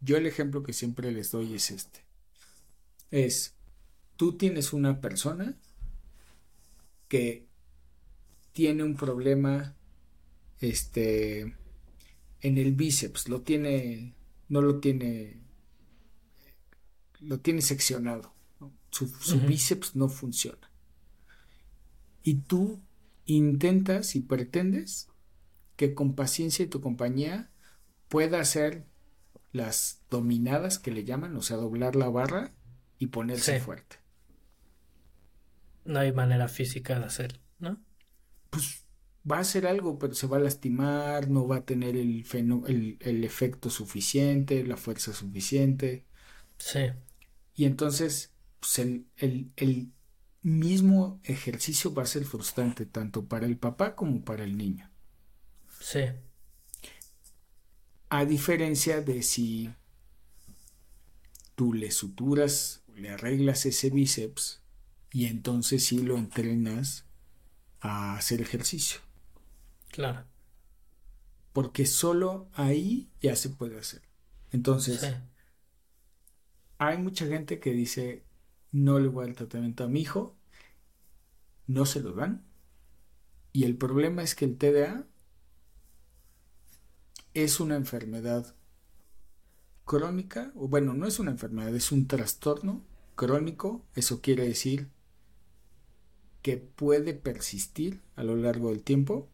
[0.00, 2.00] Yo el ejemplo que siempre les doy es este.
[3.10, 3.56] Es,
[4.16, 5.58] tú tienes una persona
[7.08, 7.46] que
[8.52, 9.76] tiene un problema
[10.60, 11.54] este
[12.40, 14.14] en el bíceps, lo tiene
[14.48, 15.42] no lo tiene
[17.20, 18.34] lo tiene seccionado,
[18.90, 20.70] su, bíceps no funciona.
[22.22, 22.80] Y tú
[23.24, 25.08] intentas y pretendes
[25.76, 27.50] que con paciencia y tu compañía
[28.08, 28.86] pueda hacer
[29.52, 32.52] las dominadas que le llaman, o sea, doblar la barra
[32.98, 33.96] y ponerse fuerte.
[35.84, 37.82] No hay manera física de hacer, ¿no?
[38.50, 38.84] Pues
[39.28, 42.24] va a hacer algo, pero se va a lastimar, no va a tener el,
[43.00, 46.04] el, efecto suficiente, la fuerza suficiente.
[46.58, 46.80] Sí.
[47.60, 49.92] Y entonces, pues el, el,
[50.40, 54.90] mismo ejercicio va a ser frustrante tanto para el papá como para el niño.
[55.78, 56.04] Sí.
[58.08, 59.70] A diferencia de si
[61.54, 64.62] tú le suturas, le arreglas ese bíceps
[65.12, 67.04] y entonces sí lo entrenas
[67.80, 69.00] a hacer ejercicio.
[69.90, 70.24] Claro.
[71.52, 74.00] Porque solo ahí ya se puede hacer.
[74.50, 75.14] Entonces,
[76.80, 78.24] hay mucha gente que dice,
[78.72, 80.34] no le voy a dar tratamiento a mi hijo,
[81.66, 82.46] no se lo dan.
[83.52, 85.06] Y el problema es que el TDA
[87.34, 88.56] es una enfermedad
[89.84, 92.82] crónica, o bueno, no es una enfermedad, es un trastorno
[93.14, 94.88] crónico, eso quiere decir
[96.40, 99.28] que puede persistir a lo largo del tiempo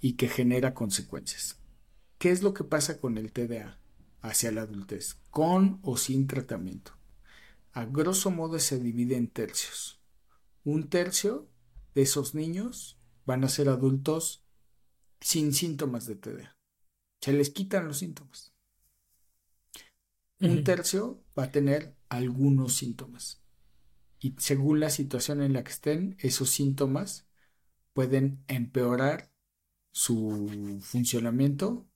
[0.00, 1.58] y que genera consecuencias.
[2.18, 3.77] ¿Qué es lo que pasa con el TDA
[4.20, 5.16] hacia la adultez?
[5.30, 6.92] Con o sin tratamiento.
[7.72, 10.00] A grosso modo se divide en tercios.
[10.64, 11.48] Un tercio
[11.94, 14.44] de esos niños van a ser adultos
[15.20, 16.56] sin síntomas de TDA.
[17.20, 18.52] Se les quitan los síntomas.
[20.40, 23.42] Un tercio va a tener algunos síntomas.
[24.20, 27.26] Y según la situación en la que estén, esos síntomas
[27.92, 29.32] pueden empeorar
[29.90, 31.88] su funcionamiento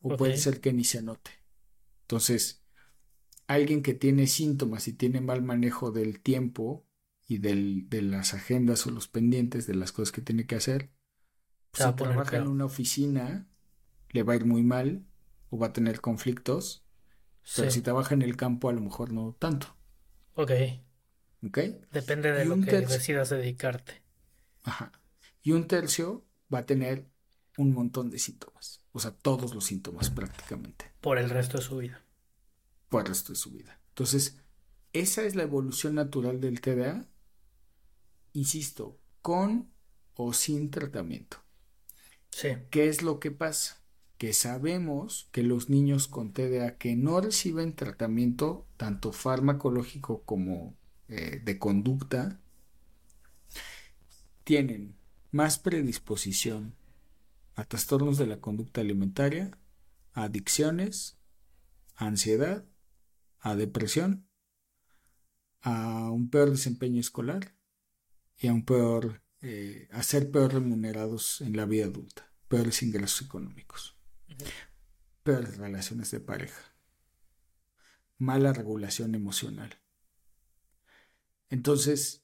[0.00, 1.41] o puede ser que ni se note.
[2.12, 2.62] Entonces,
[3.46, 6.86] alguien que tiene síntomas y tiene mal manejo del tiempo
[7.26, 10.90] y del, de las agendas o los pendientes de las cosas que tiene que hacer,
[11.70, 13.48] pues, si trabaja en una oficina,
[14.10, 15.06] le va a ir muy mal
[15.48, 16.84] o va a tener conflictos.
[17.56, 19.74] Pero si trabaja en el campo, a lo mejor no tanto.
[20.34, 20.52] Ok.
[21.46, 21.58] Ok.
[21.92, 24.02] Depende de lo que decidas dedicarte.
[24.64, 24.92] Ajá.
[25.42, 27.08] Y un tercio va a tener
[27.56, 28.80] un montón de síntomas.
[28.92, 30.92] O sea, todos los síntomas prácticamente.
[31.00, 32.02] Por el resto de su vida.
[32.88, 33.78] Por el resto de su vida.
[33.88, 34.38] Entonces,
[34.92, 37.06] esa es la evolución natural del TDA.
[38.32, 39.70] Insisto, con
[40.14, 41.38] o sin tratamiento.
[42.30, 42.48] Sí.
[42.70, 43.82] ¿Qué es lo que pasa?
[44.18, 50.76] Que sabemos que los niños con TDA que no reciben tratamiento, tanto farmacológico como
[51.08, 52.40] eh, de conducta,
[54.44, 54.96] tienen
[55.30, 56.74] más predisposición
[57.54, 59.50] a trastornos de la conducta alimentaria,
[60.12, 61.18] a adicciones,
[61.94, 62.64] a ansiedad,
[63.38, 64.28] a depresión,
[65.60, 67.54] a un peor desempeño escolar
[68.38, 73.22] y a un peor, eh, a ser peor remunerados en la vida adulta, peores ingresos
[73.22, 73.96] económicos,
[75.22, 76.74] peores relaciones de pareja,
[78.18, 79.80] mala regulación emocional.
[81.50, 82.21] Entonces,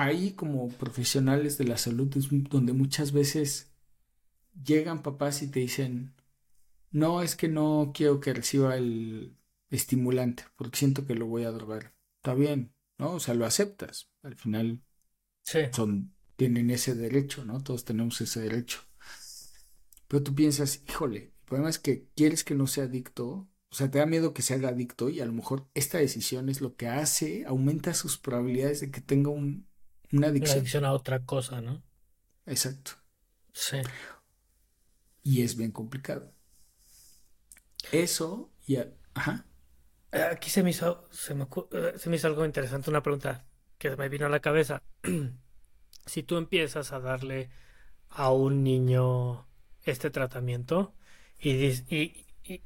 [0.00, 3.70] ahí como profesionales de la salud es donde muchas veces
[4.64, 6.14] llegan papás y te dicen,
[6.90, 9.36] no, es que no quiero que reciba el
[9.68, 11.94] estimulante porque siento que lo voy a drogar.
[12.16, 13.12] Está bien, ¿no?
[13.12, 14.10] O sea, lo aceptas.
[14.22, 14.80] Al final
[15.72, 17.62] son, tienen ese derecho, ¿no?
[17.62, 18.80] Todos tenemos ese derecho.
[20.08, 23.90] Pero tú piensas, híjole, el problema es que quieres que no sea adicto, o sea,
[23.90, 26.74] te da miedo que se haga adicto y a lo mejor esta decisión es lo
[26.74, 29.69] que hace, aumenta sus probabilidades de que tenga un,
[30.12, 30.84] una adicción.
[30.84, 31.82] a otra cosa, ¿no?
[32.46, 32.92] Exacto.
[33.52, 33.78] Sí.
[35.22, 36.32] Y es bien complicado.
[37.92, 38.78] Eso y...
[39.14, 39.46] Ajá.
[40.32, 43.46] Aquí se me hizo, se me, eh, se me hizo algo interesante, una pregunta.
[43.78, 44.82] que me vino a la cabeza.
[46.06, 47.50] si tú empiezas a darle
[48.08, 49.46] a un niño
[49.84, 50.94] este tratamiento
[51.38, 52.62] y, y, y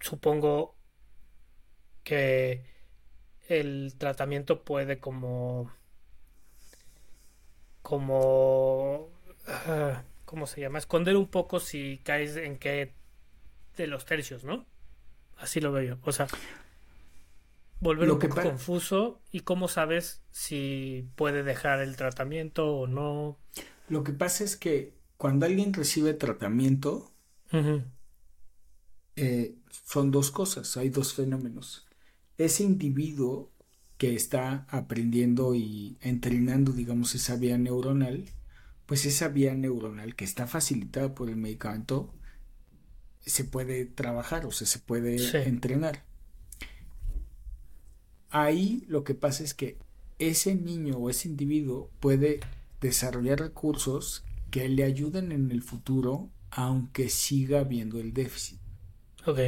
[0.00, 0.76] supongo
[2.04, 2.64] que
[3.48, 5.72] el tratamiento puede como
[7.88, 9.08] como
[9.46, 10.78] ah, ¿cómo se llama?
[10.78, 12.92] esconder un poco si caes en qué
[13.78, 14.66] de los tercios, ¿no?
[15.38, 15.98] Así lo veo yo.
[16.02, 16.26] O sea,
[17.80, 23.38] volver un poco confuso y cómo sabes si puede dejar el tratamiento o no.
[23.88, 27.10] Lo que pasa es que cuando alguien recibe tratamiento,
[29.16, 29.54] eh,
[29.86, 31.86] son dos cosas, hay dos fenómenos.
[32.36, 33.50] Ese individuo
[33.98, 38.24] que está aprendiendo y entrenando, digamos, esa vía neuronal,
[38.86, 42.14] pues esa vía neuronal que está facilitada por el medicamento,
[43.20, 46.04] se puede trabajar, o sea, se puede entrenar.
[48.30, 49.78] Ahí lo que pasa es que
[50.18, 52.40] ese niño o ese individuo puede
[52.80, 58.58] desarrollar recursos que le ayuden en el futuro, aunque siga habiendo el déficit.
[59.26, 59.40] Ok.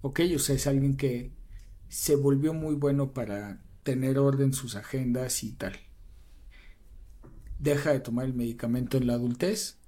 [0.00, 1.30] Ok, o sea, es alguien que
[1.88, 5.78] se volvió muy bueno para tener orden sus agendas y tal.
[7.58, 9.78] Deja de tomar el medicamento en la adultez,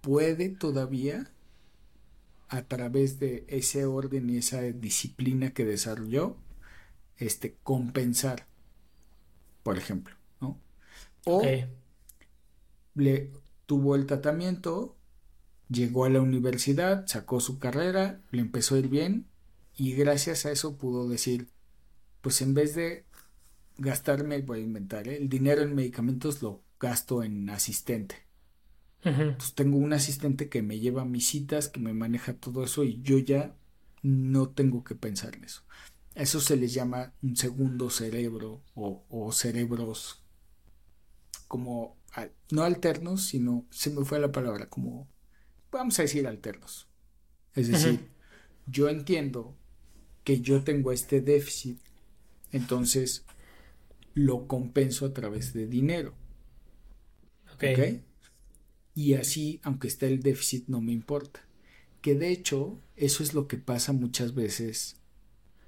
[0.00, 1.30] puede todavía
[2.48, 6.36] a través de ese orden y esa disciplina que desarrolló,
[7.16, 8.46] este, compensar,
[9.62, 10.58] por ejemplo, ¿no?
[11.24, 11.42] O
[12.94, 13.30] le
[13.66, 14.96] tuvo el tratamiento,
[15.68, 19.26] llegó a la universidad, sacó su carrera, le empezó a ir bien
[19.76, 21.48] y gracias a eso pudo decir,
[22.22, 23.04] pues en vez de
[23.78, 25.16] gastarme, voy a inventar, ¿eh?
[25.16, 28.28] el dinero en medicamentos lo gasto en asistente
[29.02, 33.00] entonces tengo un asistente que me lleva mis citas, que me maneja todo eso y
[33.02, 33.54] yo ya
[34.02, 35.62] no tengo que pensar en eso.
[36.14, 40.22] Eso se les llama un segundo cerebro o, cerebros
[41.46, 41.96] como
[42.50, 45.08] no alternos, sino se me fue la palabra, como
[45.70, 46.88] vamos a decir alternos.
[47.54, 48.08] Es decir,
[48.66, 49.56] yo entiendo
[50.24, 51.78] que yo tengo este déficit,
[52.50, 53.24] entonces
[54.18, 56.14] lo compenso a través de dinero.
[57.54, 58.02] ¿Ok?
[58.94, 61.46] y así, aunque esté el déficit, no me importa.
[62.00, 64.96] Que de hecho, eso es lo que pasa muchas veces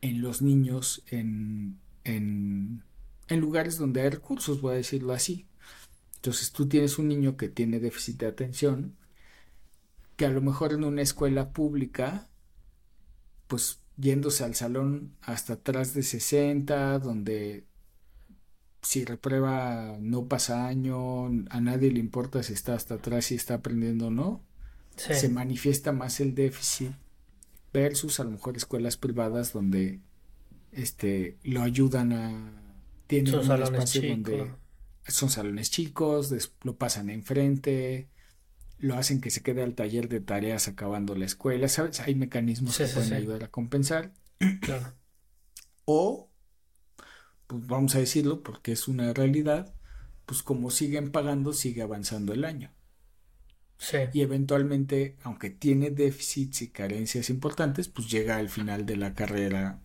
[0.00, 2.82] en los niños en, en,
[3.28, 5.46] en lugares donde hay recursos, voy a decirlo así.
[6.16, 8.96] Entonces tú tienes un niño que tiene déficit de atención,
[10.16, 12.28] que a lo mejor en una escuela pública,
[13.46, 17.66] pues yéndose al salón hasta atrás de 60, donde
[18.82, 23.54] si reprueba no pasa año, a nadie le importa si está hasta atrás, si está
[23.54, 24.42] aprendiendo o no.
[24.96, 26.92] Se manifiesta más el déficit
[27.72, 30.00] versus a lo mejor escuelas privadas donde
[30.72, 32.60] este lo ayudan a
[33.06, 34.52] tienen un espacio donde
[35.08, 38.08] son salones chicos, lo pasan enfrente,
[38.78, 42.00] lo hacen que se quede al taller de tareas acabando la escuela, ¿sabes?
[42.00, 44.12] Hay mecanismos que pueden ayudar a compensar.
[44.60, 44.94] Claro.
[45.84, 46.29] O
[47.50, 49.74] pues vamos a decirlo porque es una realidad,
[50.24, 52.70] pues como siguen pagando, sigue avanzando el año.
[53.76, 53.98] Sí.
[54.12, 59.80] Y eventualmente, aunque tiene déficits y carencias importantes, pues llega al final de la carrera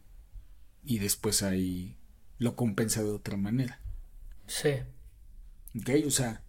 [0.83, 1.97] y después ahí
[2.37, 3.81] lo compensa de otra manera.
[4.45, 4.73] Sí.
[5.79, 6.43] Ok, o sea,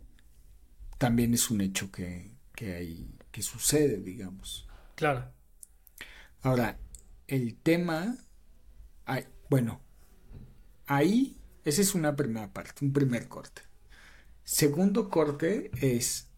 [0.98, 4.68] también es un hecho que, que hay, que sucede, digamos.
[4.96, 5.33] Claro.
[6.42, 6.79] Ahora,
[7.26, 8.18] el tema,
[9.07, 9.81] hay, bueno,
[10.87, 13.62] ahí, esa es una primera parte, un primer corte.
[14.44, 16.29] Segundo corte es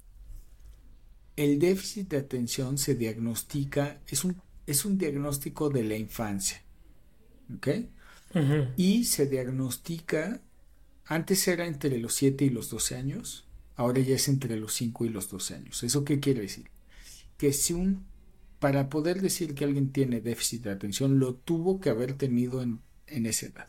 [1.36, 6.62] el déficit de atención se diagnostica, es un, es un diagnóstico de la infancia.
[7.54, 7.68] ¿Ok?
[8.76, 10.40] Y se diagnostica,
[11.06, 15.06] antes era entre los 7 y los 12 años, ahora ya es entre los 5
[15.06, 15.82] y los 12 años.
[15.82, 16.70] ¿Eso qué quiere decir?
[17.38, 18.04] Que si un,
[18.58, 22.80] para poder decir que alguien tiene déficit de atención, lo tuvo que haber tenido en,
[23.06, 23.68] en esa edad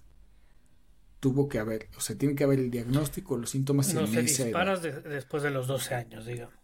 [1.19, 4.81] tuvo que haber, o sea, tiene que haber el diagnóstico, los síntomas no se disparas
[4.81, 6.55] después de los 12 años, digamos.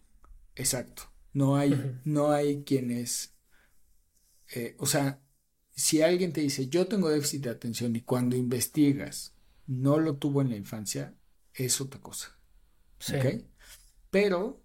[0.55, 1.03] Exacto.
[1.33, 3.35] No hay, no hay quienes,
[4.53, 5.21] eh, o sea,
[5.71, 9.35] si alguien te dice, yo tengo déficit de atención y cuando investigas
[9.67, 11.13] no lo tuvo en la infancia,
[11.53, 12.37] es otra cosa.
[12.99, 13.15] Sí.
[14.09, 14.63] Pero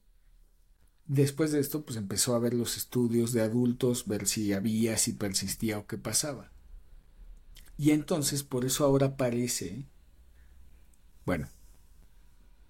[1.06, 5.14] después de esto, pues empezó a ver los estudios de adultos, ver si había, si
[5.14, 6.52] persistía o qué pasaba.
[7.80, 9.86] Y entonces por eso ahora parece,
[11.24, 11.48] bueno,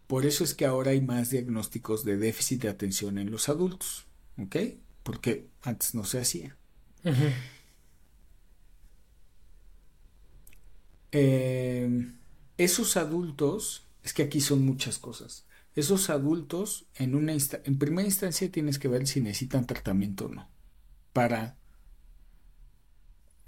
[0.07, 4.07] por eso es que ahora hay más diagnósticos de déficit de atención en los adultos,
[4.39, 4.55] ¿ok?
[5.03, 6.57] Porque antes no se hacía.
[11.11, 12.17] Em,
[12.57, 15.45] esos adultos, es que aquí son muchas cosas.
[15.75, 20.49] Esos adultos, en, una en primera instancia tienes que ver si necesitan tratamiento o no.
[21.13, 21.59] Para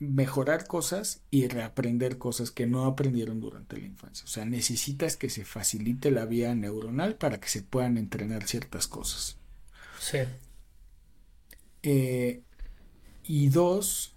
[0.03, 4.25] mejorar cosas y reaprender cosas que no aprendieron durante la infancia.
[4.25, 8.87] O sea, necesitas que se facilite la vía neuronal para que se puedan entrenar ciertas
[8.87, 9.37] cosas.
[9.99, 10.19] Sí.
[11.83, 12.43] Eh,
[13.25, 14.15] y dos,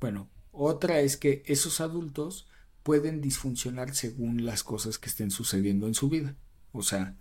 [0.00, 2.48] bueno, otra es que esos adultos
[2.82, 6.34] pueden disfuncionar según las cosas que estén sucediendo en su vida.
[6.72, 7.14] O sea,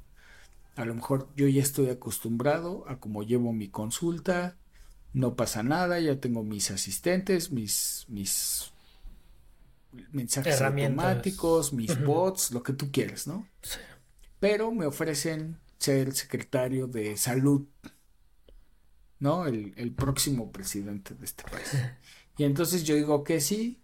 [0.75, 4.57] a lo mejor yo ya estoy acostumbrado a cómo llevo mi consulta,
[5.13, 8.71] no pasa nada, ya tengo mis asistentes, mis, mis
[10.11, 13.47] mensajes automáticos, mis bots, lo que tú quieres, ¿no?
[13.61, 13.79] Sí.
[14.39, 17.65] Pero me ofrecen ser secretario de salud,
[19.19, 19.47] ¿no?
[19.47, 21.71] El, el próximo presidente de este país.
[22.39, 23.81] Y entonces yo digo que sí,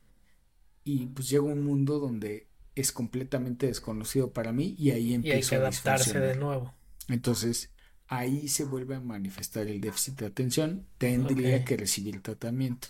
[0.84, 5.42] y pues llega un mundo donde es completamente desconocido para mí y ahí empiezo y
[5.42, 6.74] hay que adaptarse de nuevo.
[7.08, 7.72] Entonces,
[8.18, 12.90] ahí se vuelve a manifestar el déficit de atención, tendría que recibir tratamiento.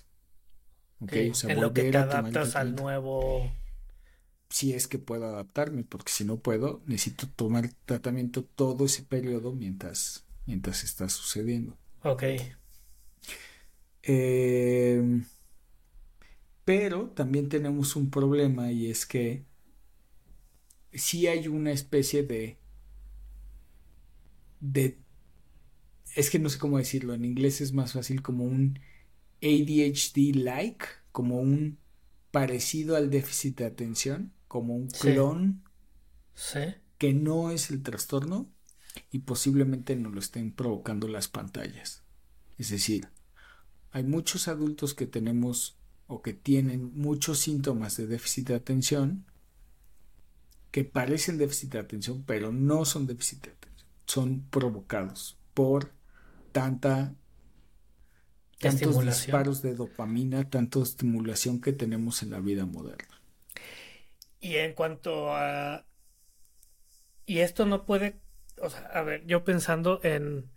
[0.99, 1.29] Okay.
[1.29, 3.51] O sea, en lo que te adaptas al nuevo
[4.53, 9.51] si es que puedo adaptarme, porque si no puedo, necesito tomar tratamiento todo ese periodo
[9.51, 11.75] mientras, mientras está sucediendo.
[12.03, 12.23] Ok.
[14.03, 15.23] Eh,
[16.63, 19.43] pero también tenemos un problema y es que
[20.91, 22.59] si hay una especie de
[24.59, 25.02] de
[26.15, 28.79] es que no sé cómo decirlo, en inglés es más fácil como un
[29.41, 31.77] ADHD like, como un
[32.31, 35.63] parecido al déficit de atención, como un clon
[36.97, 38.49] que no es el trastorno
[39.11, 42.03] y posiblemente no lo estén provocando las pantallas.
[42.57, 43.09] Es decir,
[43.91, 49.25] hay muchos adultos que tenemos o que tienen muchos síntomas de déficit de atención
[50.71, 55.91] que parecen déficit de atención, pero no son déficit de atención, son provocados por
[56.53, 57.13] tanta
[58.59, 63.21] tantos disparos de dopamina, tanta estimulación que tenemos en la vida moderna.
[64.39, 65.85] Y en cuanto a
[67.25, 68.19] y esto no puede,
[68.61, 70.49] o sea, a ver, yo pensando en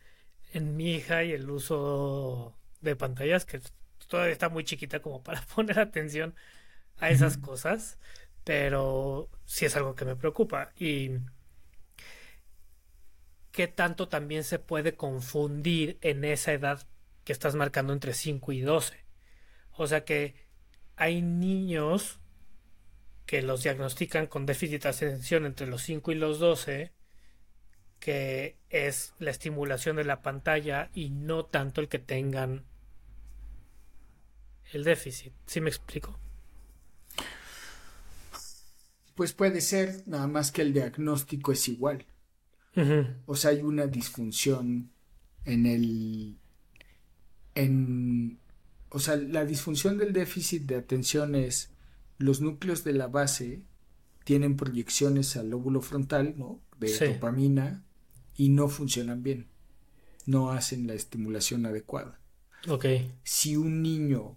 [0.52, 3.60] en mi hija y el uso de pantallas que
[4.08, 6.34] todavía está muy chiquita como para poner atención
[6.98, 7.98] a esas cosas,
[8.44, 10.72] pero sí es algo que me preocupa.
[10.78, 11.12] Y
[13.56, 16.86] qué tanto también se puede confundir en esa edad
[17.24, 19.02] que estás marcando entre 5 y 12.
[19.72, 20.34] O sea que
[20.94, 22.20] hay niños
[23.24, 26.92] que los diagnostican con déficit de atención entre los 5 y los 12,
[27.98, 32.66] que es la estimulación de la pantalla y no tanto el que tengan
[34.70, 35.32] el déficit.
[35.46, 36.20] ¿Sí me explico?
[39.14, 42.04] Pues puede ser, nada más que el diagnóstico es igual.
[43.26, 44.90] O sea, hay una disfunción
[45.44, 46.38] en el.
[47.54, 48.38] En.
[48.90, 51.70] O sea, la disfunción del déficit de atención es
[52.18, 53.62] los núcleos de la base
[54.24, 56.60] tienen proyecciones al lóbulo frontal, ¿no?
[56.78, 57.84] De dopamina
[58.34, 59.48] y no funcionan bien.
[60.26, 62.20] No hacen la estimulación adecuada.
[62.68, 62.86] Ok.
[63.22, 64.36] Si un niño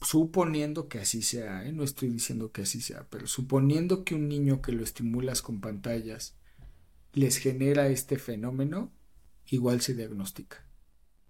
[0.00, 1.72] suponiendo que así sea, ¿eh?
[1.72, 5.60] no estoy diciendo que así sea, pero suponiendo que un niño que lo estimulas con
[5.60, 6.34] pantallas
[7.12, 8.92] les genera este fenómeno,
[9.46, 10.64] igual se diagnostica.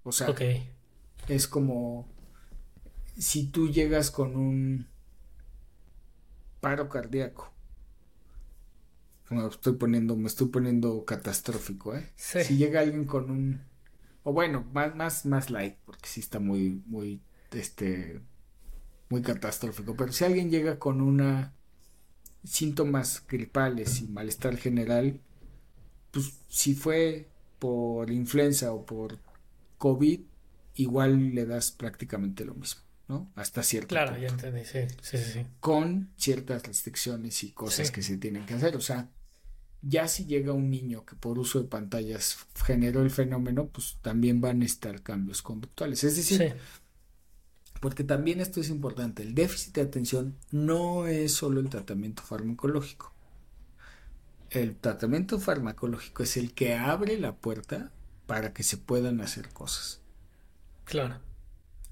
[0.03, 0.35] O sea,
[1.29, 2.09] es como
[3.17, 4.87] si tú llegas con un
[6.61, 7.53] paro cardíaco.
[9.31, 12.13] Me estoy poniendo, me estoy poniendo catastrófico, ¿eh?
[12.17, 13.73] Si llega alguien con un
[14.25, 17.21] o bueno, más, más, más light, porque sí está muy, muy,
[17.51, 18.21] este,
[19.09, 19.97] muy catastrófico.
[19.97, 21.55] Pero si alguien llega con una
[22.45, 25.21] síntomas gripales y malestar general,
[26.13, 27.27] pues si fue
[27.59, 29.19] por influenza o por
[29.79, 30.21] COVID,
[30.77, 33.33] igual le das prácticamente lo mismo, ¿no?
[33.35, 35.47] Hasta cierto Claro, ya entendí, sí, sí, sí.
[35.59, 38.77] Con ciertas restricciones y cosas que se tienen que hacer.
[38.77, 39.09] O sea,
[39.81, 44.41] ya si llega un niño que por uso de pantallas generó el fenómeno, pues también
[44.41, 46.05] van a estar cambios conductuales.
[46.05, 46.55] Es decir,
[47.81, 53.13] porque también esto es importante, el déficit de atención no es solo el tratamiento farmacológico.
[54.53, 57.93] El tratamiento farmacológico es el que abre la puerta
[58.27, 60.03] para que se puedan hacer cosas.
[60.85, 61.21] Claro.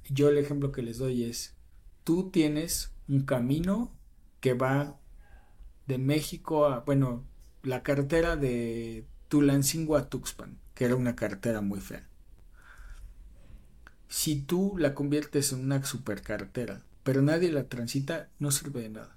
[0.08, 1.54] Yo el ejemplo que les doy es,
[2.04, 3.92] tú tienes un camino
[4.40, 4.98] que va
[5.86, 7.24] de México a, bueno,
[7.62, 12.10] la carretera de Tulancingo a Tuxpan, que era una carretera muy fea
[14.10, 19.16] si tú la conviertes en una supercarretera, pero nadie la transita, no sirve de nada.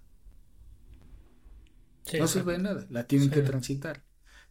[2.20, 4.04] No sirve de nada, la tienen que transitar.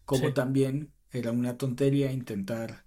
[0.05, 2.85] Como también era una tontería intentar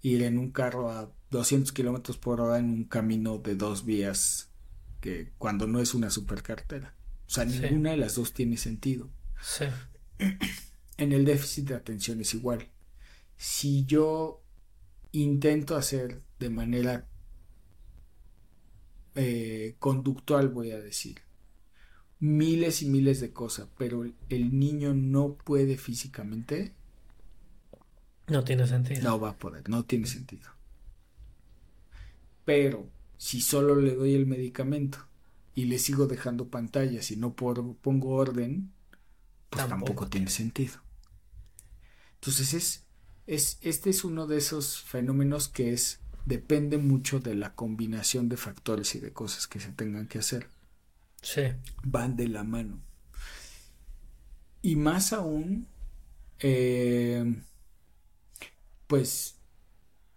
[0.00, 4.50] ir en un carro a 200 kilómetros por hora en un camino de dos vías
[5.00, 6.94] que cuando no es una supercartera.
[7.26, 9.10] O sea, ninguna de las dos tiene sentido.
[10.98, 12.70] En el déficit de atención es igual.
[13.36, 14.42] Si yo
[15.12, 17.06] intento hacer de manera
[19.14, 21.20] eh, conductual, voy a decir,
[22.18, 26.72] miles y miles de cosas, pero el niño no puede físicamente.
[28.28, 29.02] No tiene sentido.
[29.02, 30.50] No va a poder, no tiene sentido.
[32.44, 32.88] Pero
[33.18, 34.98] si solo le doy el medicamento
[35.54, 38.72] y le sigo dejando pantallas y no pongo orden,
[39.50, 40.74] pues tampoco, tiene sentido.
[42.14, 42.84] Entonces es,
[43.26, 48.36] es, este es uno de esos fenómenos que es, depende mucho de la combinación de
[48.36, 50.48] factores y de cosas que se tengan que hacer.
[51.26, 51.42] Sí.
[51.82, 52.80] Van de la mano.
[54.62, 55.66] Y más aún,
[56.38, 57.42] eh,
[58.86, 59.34] pues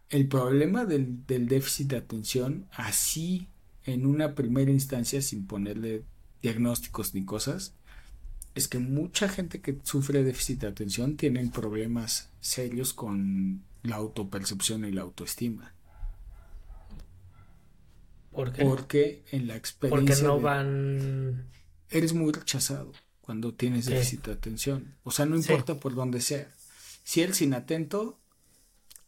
[0.09, 3.47] el problema del, del, déficit de atención, así
[3.85, 6.03] en una primera instancia, sin ponerle
[6.43, 7.73] diagnósticos ni cosas,
[8.53, 14.85] es que mucha gente que sufre déficit de atención tienen problemas serios con la autopercepción
[14.85, 15.73] y la autoestima.
[18.39, 18.65] ¿Por qué?
[18.65, 20.15] Porque en la experiencia.
[20.15, 21.49] Porque no van.
[21.89, 24.95] Eres muy rechazado cuando tienes déficit de atención.
[25.03, 26.47] O sea, no importa por dónde sea.
[27.03, 28.19] Si eres inatento,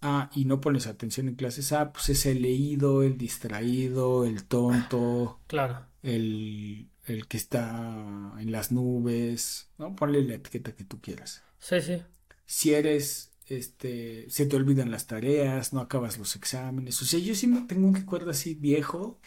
[0.02, 4.44] ah, y no pones atención en clases, ah, pues es el leído, el distraído, el
[4.44, 5.40] tonto.
[5.48, 5.86] Claro.
[6.02, 9.96] El el que está en las nubes, ¿no?
[9.96, 11.44] Ponle la etiqueta que tú quieras.
[11.60, 12.02] Sí, sí.
[12.46, 17.02] Si eres, este, se te olvidan las tareas, no acabas los exámenes.
[17.02, 19.20] O sea, yo sí tengo un recuerdo así viejo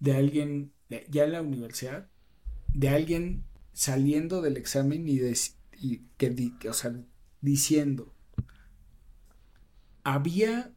[0.00, 0.72] de alguien,
[1.08, 2.08] ya en la universidad,
[2.74, 5.36] de alguien saliendo del examen y, de,
[5.78, 6.94] y que, o sea,
[7.40, 8.12] diciendo,
[10.04, 10.72] había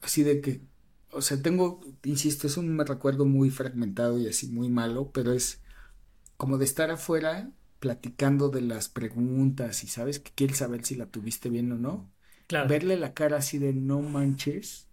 [0.00, 0.62] así de que
[1.10, 5.62] o sea, tengo, insisto, es un recuerdo muy fragmentado y así muy malo, pero es
[6.36, 11.06] como de estar afuera platicando de las preguntas y sabes que quieres saber si la
[11.06, 12.10] tuviste bien o no.
[12.46, 12.68] Claro.
[12.68, 14.88] Verle la cara así de no manches.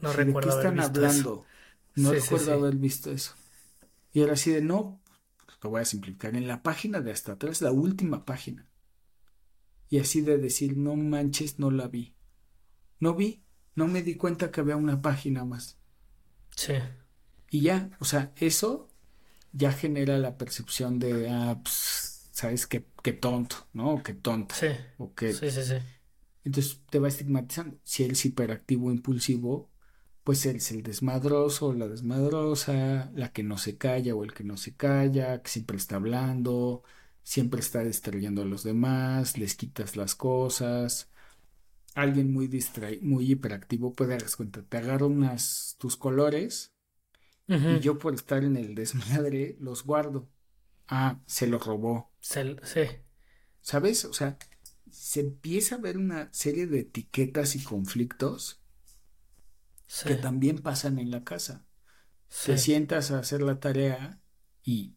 [0.00, 0.48] No recuerdo.
[0.48, 1.44] ¿De qué están hablando?
[1.94, 3.34] No recuerdo haber visto eso.
[4.12, 5.00] Y ahora así de no,
[5.62, 6.34] lo voy a simplificar.
[6.36, 8.66] En la página de hasta atrás, la última página.
[9.88, 12.14] Y así de decir, no manches, no la vi.
[12.98, 13.42] No vi,
[13.74, 15.78] no me di cuenta que había una página más.
[16.56, 16.74] Sí.
[17.50, 18.89] Y ya, o sea, eso
[19.52, 23.94] ya genera la percepción de, ah, pues, sabes, qué, qué tonto, ¿no?
[23.94, 24.54] O qué tonto.
[24.54, 24.68] Sí.
[24.98, 25.32] O qué...
[25.32, 25.74] Sí, sí, sí.
[26.44, 27.78] Entonces te va estigmatizando.
[27.84, 29.70] Si él es hiperactivo impulsivo,
[30.24, 34.44] pues él es el desmadroso, la desmadrosa, la que no se calla o el que
[34.44, 36.82] no se calla, que siempre está hablando,
[37.22, 41.10] siempre está distrayendo a los demás, les quitas las cosas,
[41.94, 46.72] alguien muy distraído, muy hiperactivo puede dar cuenta, te agarro unas tus colores
[47.50, 50.28] y yo por estar en el desmadre los guardo.
[50.86, 52.12] Ah, se los robó.
[52.62, 52.82] sí.
[53.60, 54.04] ¿Sabes?
[54.04, 54.38] O sea,
[54.90, 58.60] se empieza a ver una serie de etiquetas y conflictos
[60.04, 61.66] que también pasan en la casa.
[62.46, 64.20] Te sientas a hacer la tarea
[64.62, 64.94] y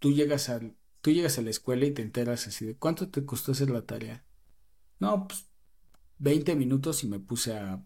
[0.00, 3.24] tú llegas al tú llegas a la escuela y te enteras así de cuánto te
[3.24, 4.24] costó hacer la tarea.
[4.98, 5.46] No, pues
[6.18, 7.84] 20 minutos y me puse a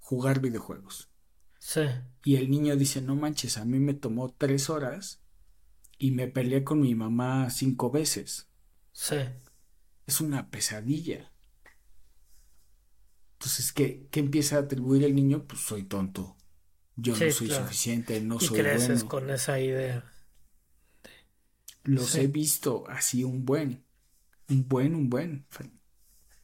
[0.00, 1.09] jugar videojuegos.
[1.60, 1.82] Sí.
[2.24, 5.20] Y el niño dice, no manches, a mí me tomó tres horas
[5.98, 8.48] y me peleé con mi mamá cinco veces.
[8.92, 9.16] Sí.
[10.06, 11.30] Es una pesadilla.
[13.34, 15.46] Entonces, ¿qué, qué empieza a atribuir el niño?
[15.46, 16.36] Pues soy tonto.
[16.96, 20.12] Yo no soy suficiente, no y soy creces con esa idea.
[21.84, 23.84] Los he visto así un buen.
[24.48, 25.46] Un buen, un buen.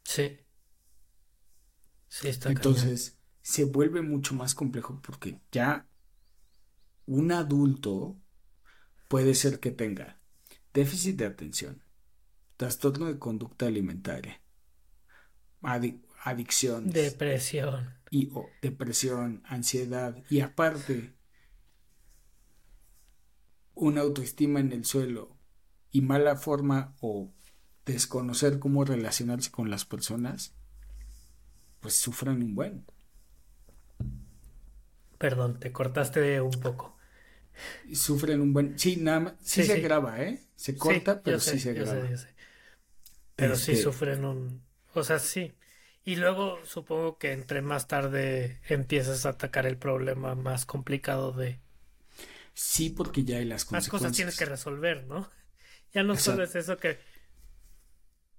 [0.04, 0.38] Sí.
[2.22, 3.16] Entonces
[3.46, 5.86] se vuelve mucho más complejo porque ya
[7.06, 8.20] un adulto
[9.06, 10.18] puede ser que tenga
[10.74, 11.80] déficit de atención,
[12.56, 14.42] trastorno de conducta alimentaria,
[16.24, 18.32] adicción, depresión y
[18.62, 21.14] depresión, ansiedad y aparte
[23.74, 25.36] una autoestima en el suelo
[25.92, 27.32] y mala forma o
[27.84, 30.52] desconocer cómo relacionarse con las personas
[31.78, 32.95] pues sufran un buen.
[35.18, 36.96] Perdón, te cortaste un poco.
[37.92, 38.78] Sufren un buen.
[38.78, 39.34] Sí, nada más.
[39.42, 40.42] Sí, se graba, ¿eh?
[40.56, 42.06] Se corta, pero sí se graba.
[43.34, 44.62] Pero sí este sufren un.
[44.94, 45.54] O sea, sí.
[46.04, 51.58] Y luego supongo que entre más tarde empiezas a atacar el problema más complicado de.
[52.54, 53.92] Sí, porque ya hay las consecuencias.
[53.92, 55.30] Más cosas tienes que resolver, ¿no?
[55.92, 56.98] Ya no solo es eso que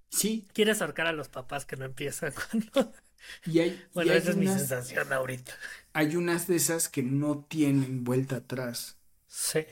[0.09, 0.47] Sí.
[0.53, 2.33] Quieres ahorcar a los papás que no empiezan
[2.73, 2.93] cuando.
[3.45, 5.53] Y hay, bueno, esa es mi sensación ahorita.
[5.93, 8.97] Hay unas de esas que no tienen vuelta atrás.
[9.27, 9.65] Sí.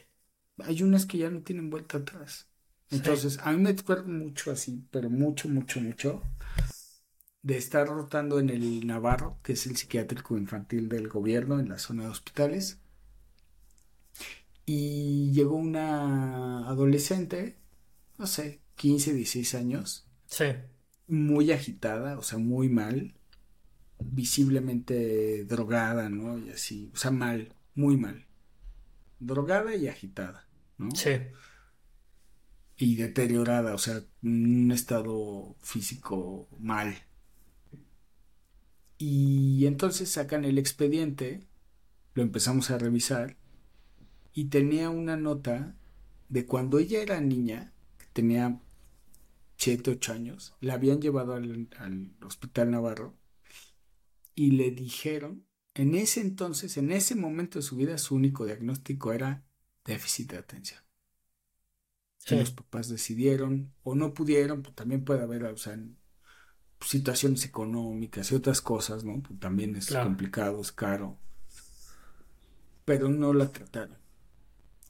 [0.60, 2.48] Hay unas que ya no tienen vuelta atrás.
[2.91, 6.22] Entonces, a mí me acuerdo mucho así, pero mucho, mucho, mucho,
[7.41, 11.80] de estar rotando en el Navarro, que es el psiquiátrico infantil del gobierno en la
[11.80, 12.80] zona de hospitales.
[14.66, 17.58] Y llegó una adolescente,
[18.18, 20.46] no sé, 15, 16 años, Sí.
[21.08, 23.14] Muy agitada, o sea, muy mal.
[24.12, 26.38] Visiblemente drogada, ¿no?
[26.38, 28.26] Y así, o sea, mal, muy mal.
[29.20, 30.47] Drogada y agitada,
[30.78, 30.91] ¿no?
[30.91, 31.12] Sí.
[32.78, 36.95] Y deteriorada, o sea, un estado físico mal.
[38.97, 41.41] Y entonces sacan el expediente,
[42.14, 43.38] lo empezamos a revisar,
[44.34, 45.76] y tenía una nota
[46.30, 48.60] de cuando ella era niña, que tenía
[49.58, 51.70] 7, 8 años, la habían llevado al,
[52.22, 53.14] hospital Navarro
[54.36, 59.14] y le dijeron, en ese entonces, en ese momento de su vida, su único diagnóstico
[59.14, 59.46] era
[59.84, 60.82] déficit de atención.
[62.28, 65.78] Y los papás decidieron, o no pudieron, pues también puede haber, o sea,
[66.82, 69.22] situaciones económicas y otras cosas, ¿no?
[69.22, 71.20] Pues también es complicado, es caro.
[72.84, 73.98] Pero no la trataron.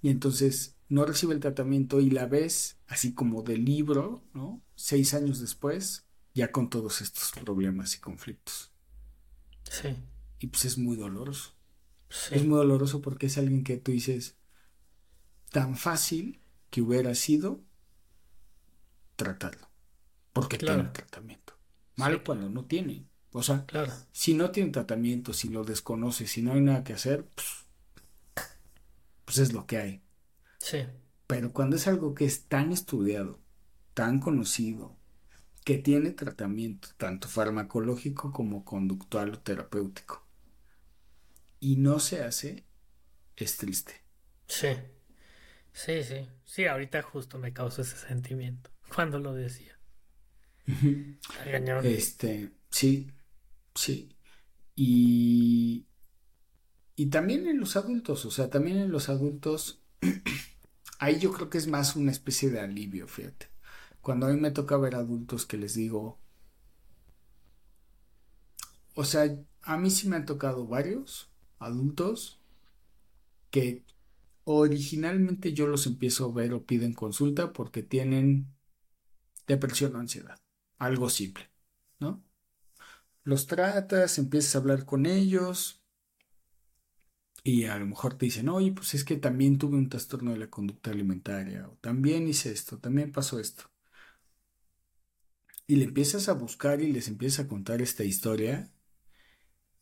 [0.02, 4.62] Y entonces no recibe el tratamiento y la ves así como del libro, ¿no?
[4.76, 8.75] Seis años después, ya con todos estos problemas y conflictos.
[9.70, 9.96] Sí.
[10.40, 11.54] Y pues es muy doloroso.
[12.32, 14.38] Es muy doloroso porque es alguien que tú dices,
[15.52, 17.62] tan fácil que hubiera sido
[19.16, 19.70] tratarlo.
[20.34, 21.54] Porque tiene tratamiento.
[21.96, 23.08] Mal cuando no tiene.
[23.32, 23.92] O sea, claro.
[24.12, 27.48] si no tiene tratamiento, si lo desconoce, si no hay nada que hacer, pues,
[29.26, 30.02] pues es lo que hay.
[30.60, 30.86] Sí.
[31.28, 33.40] Pero cuando es algo que es tan estudiado,
[33.94, 34.95] tan conocido,
[35.66, 40.26] que tiene tratamiento tanto farmacológico como conductual o terapéutico,
[41.60, 42.64] y no se hace,
[43.38, 44.04] es triste.
[44.48, 44.70] Sí.
[45.74, 46.28] Sí, sí.
[46.46, 49.78] Sí, ahorita justo me causó ese sentimiento cuando lo decía.
[51.84, 53.12] este, sí,
[53.76, 54.18] sí.
[54.76, 55.88] Y,
[56.96, 59.82] y también en los adultos, o sea, también en los adultos
[61.00, 63.48] ahí yo creo que es más una especie de alivio, fíjate.
[64.06, 66.20] Cuando a mí me toca ver adultos que les digo,
[68.94, 72.40] o sea, a mí sí me han tocado varios adultos
[73.50, 73.84] que
[74.44, 78.54] originalmente yo los empiezo a ver o piden consulta porque tienen
[79.48, 80.38] depresión o ansiedad.
[80.78, 81.50] Algo simple,
[82.00, 82.24] ¿no?
[83.24, 85.82] Los tratas, empiezas a hablar con ellos,
[87.44, 90.38] y a lo mejor te dicen, oye, pues es que también tuve un trastorno de
[90.38, 93.72] la conducta alimentaria, o también hice esto, también pasó esto.
[95.68, 98.72] Y le empiezas a buscar y les empiezas a contar esta historia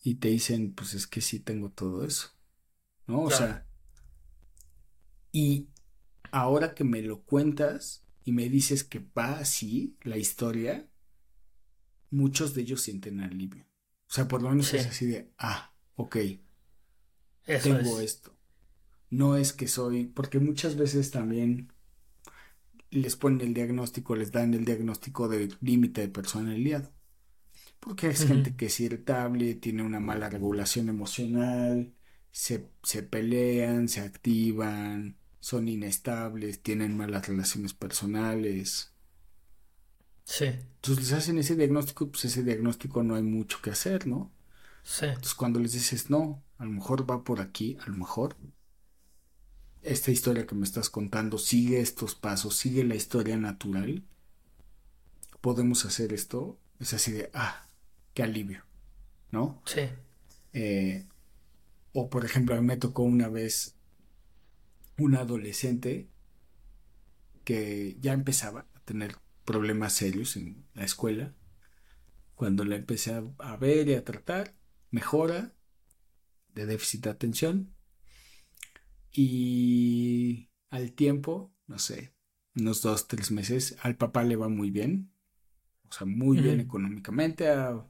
[0.01, 2.29] y te dicen, pues es que sí tengo todo eso,
[3.07, 3.23] ¿no?
[3.23, 3.67] O sea,
[5.31, 5.67] y
[6.31, 10.87] ahora que me lo cuentas y me dices que va así la historia,
[12.11, 13.65] muchos de ellos sienten alivio.
[14.07, 16.17] O sea, por lo menos es así de, ah, ok,
[17.61, 18.37] tengo esto.
[19.09, 21.72] No es que soy, porque muchas veces también
[22.93, 26.91] les ponen el diagnóstico, les dan el diagnóstico de límite de personalidad.
[27.79, 31.93] Porque es gente que es irritable, tiene una mala regulación emocional,
[32.31, 38.93] se, se pelean, se activan, son inestables, tienen malas relaciones personales.
[40.23, 40.45] Sí.
[40.45, 44.31] Entonces les hacen ese diagnóstico, pues ese diagnóstico no hay mucho que hacer, ¿no?
[44.83, 45.05] Sí.
[45.05, 48.37] Entonces cuando les dices, no, a lo mejor va por aquí, a lo mejor
[49.83, 54.03] esta historia que me estás contando sigue estos pasos, sigue la historia natural,
[55.41, 57.67] podemos hacer esto, es así de, ah,
[58.13, 58.63] qué alivio,
[59.31, 59.61] ¿no?
[59.65, 59.81] Sí.
[60.53, 61.05] Eh,
[61.91, 63.75] o por ejemplo, a mí me tocó una vez
[64.97, 66.09] una adolescente
[67.43, 71.33] que ya empezaba a tener problemas serios en la escuela.
[72.35, 74.55] Cuando la empecé a ver y a tratar,
[74.91, 75.53] mejora,
[76.55, 77.73] de déficit de atención
[79.13, 82.13] y al tiempo, no sé,
[82.55, 85.13] unos dos, tres meses, al papá le va muy bien,
[85.89, 87.85] o sea, muy bien económicamente, ha,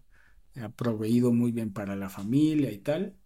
[0.75, 3.17] proveído muy bien para la familia y tal.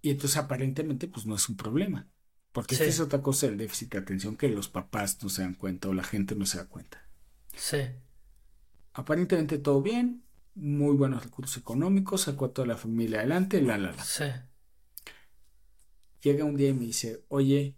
[0.00, 2.08] Y entonces aparentemente pues no es un problema.
[2.52, 5.54] Porque esta es otra cosa del déficit de atención que los papás no se dan
[5.54, 7.08] cuenta o la gente no se da cuenta.
[7.56, 7.78] Sí.
[8.92, 10.24] Aparentemente todo bien,
[10.54, 14.04] muy buenos recursos económicos, sacó a toda la familia adelante, la, la, la.
[14.04, 14.24] Sí.
[16.24, 17.76] Llega un día y me dice, oye,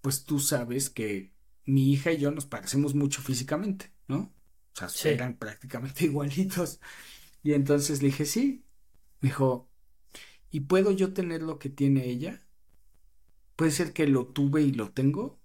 [0.00, 1.34] pues tú sabes que
[1.66, 4.34] mi hija y yo nos parecemos mucho físicamente, ¿no?
[4.80, 6.80] O sea, eran prácticamente igualitos.
[7.42, 8.64] Y entonces le dije, sí.
[9.20, 9.68] Me dijo,
[10.50, 12.40] ¿y puedo yo tener lo que tiene ella?
[13.54, 15.38] ¿Puede ser que lo tuve y lo tengo?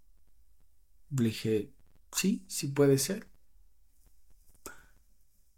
[1.10, 1.74] Le dije,
[2.14, 3.28] sí, sí puede ser.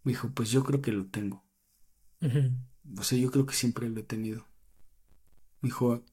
[0.02, 1.46] Me dijo, pues yo creo que lo tengo.
[2.98, 4.48] O sea, yo creo que siempre lo he tenido.
[5.62, 6.04] Me dijo,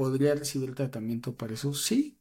[0.00, 1.74] ¿podría recibir tratamiento para eso?
[1.74, 2.18] Sí.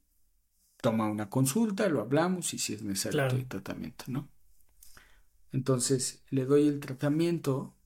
[0.82, 4.30] Toma una consulta, lo hablamos y si es necesario el tratamiento, ¿no?
[5.54, 7.78] Entonces le doy el tratamiento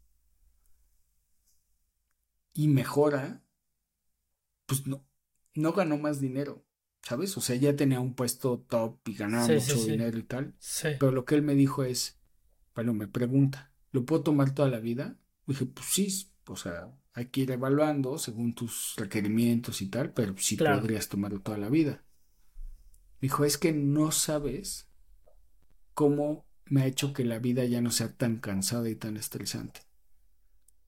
[2.54, 3.44] y mejora,
[4.66, 5.08] pues no,
[5.54, 6.66] no ganó más dinero,
[7.04, 7.38] ¿sabes?
[7.38, 10.56] O sea, ya tenía un puesto top y ganaba mucho dinero y tal.
[10.82, 12.20] Pero lo que él me dijo es,
[12.74, 15.20] bueno, me pregunta, ¿lo puedo tomar toda la vida?
[15.46, 20.36] dije, pues sí, o sea, hay que ir evaluando según tus requerimientos y tal, pero
[20.38, 22.04] sí podrías tomarlo toda la vida.
[23.22, 24.90] dijo, es que no sabes
[25.94, 29.82] cómo me ha hecho que la vida ya no sea tan cansada y tan estresante.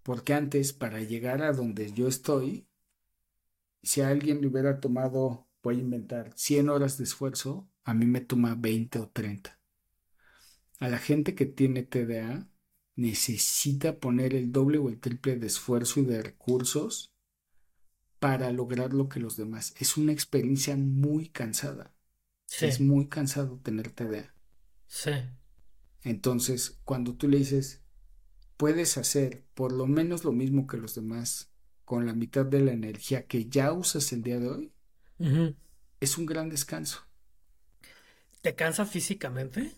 [0.02, 2.68] Porque antes, para llegar a donde yo estoy,
[3.84, 8.06] si a alguien le hubiera tomado, voy a inventar, 100 horas de esfuerzo, a mí
[8.06, 9.60] me toma 20 o 30.
[10.80, 12.50] A la gente que tiene TDA
[12.96, 17.12] necesita poner el doble o el triple de esfuerzo y de recursos
[18.20, 19.74] para lograr lo que los demás.
[19.78, 21.94] Es una experiencia muy cansada.
[22.62, 24.34] Es muy cansado tener TDA.
[24.88, 25.12] Sí.
[26.04, 27.82] Entonces, cuando tú le dices,
[28.58, 31.52] puedes hacer por lo menos lo mismo que los demás
[31.84, 34.72] con la mitad de la energía que ya usas el día de hoy,
[36.00, 37.06] es un gran descanso.
[38.42, 39.72] ¿Te cansa físicamente?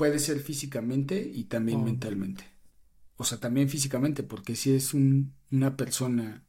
[0.00, 1.84] Puede ser físicamente y también oh.
[1.84, 2.42] mentalmente.
[3.16, 6.42] O sea, también físicamente, porque si es una persona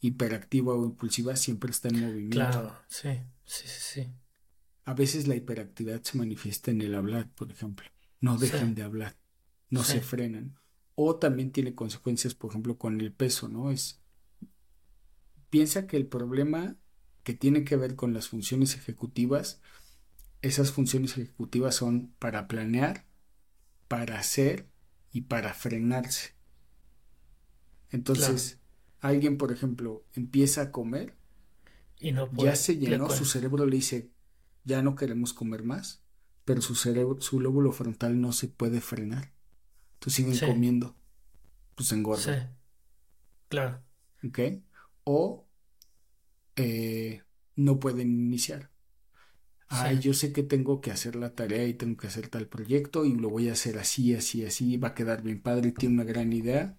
[0.00, 2.36] hiperactiva o impulsiva, siempre está en movimiento.
[2.36, 3.08] Claro, sí,
[3.42, 4.12] sí, sí, sí.
[4.84, 7.86] A veces la hiperactividad se manifiesta en el hablar, por ejemplo.
[8.20, 9.16] No dejan de hablar,
[9.70, 10.58] no se frenan.
[10.94, 13.70] O también tiene consecuencias, por ejemplo, con el peso, ¿no?
[13.70, 14.02] Es.
[15.48, 16.76] Piensa que el problema
[17.22, 19.62] que tiene que ver con las funciones ejecutivas,
[20.42, 23.04] esas funciones ejecutivas son para planear,
[23.88, 24.68] para hacer
[25.12, 26.34] y para frenarse.
[27.90, 28.60] Entonces,
[29.00, 31.16] alguien, por ejemplo, empieza a comer,
[31.98, 34.10] y no ya se llenó, su cerebro le dice,
[34.64, 36.02] ya no queremos comer más,
[36.44, 39.32] pero su cerebro, su lóbulo frontal no se puede frenar.
[39.94, 40.96] Entonces siguen comiendo,
[41.74, 42.40] pues engordan.
[42.40, 42.46] Sí.
[43.48, 43.82] Claro.
[44.24, 44.38] ¿Ok?
[45.04, 45.46] O
[46.56, 47.22] eh,
[47.56, 48.70] no pueden iniciar.
[49.70, 53.04] Ay, yo sé que tengo que hacer la tarea y tengo que hacer tal proyecto
[53.06, 56.04] y lo voy a hacer así, así, así, va a quedar bien padre, tiene una
[56.04, 56.76] gran idea,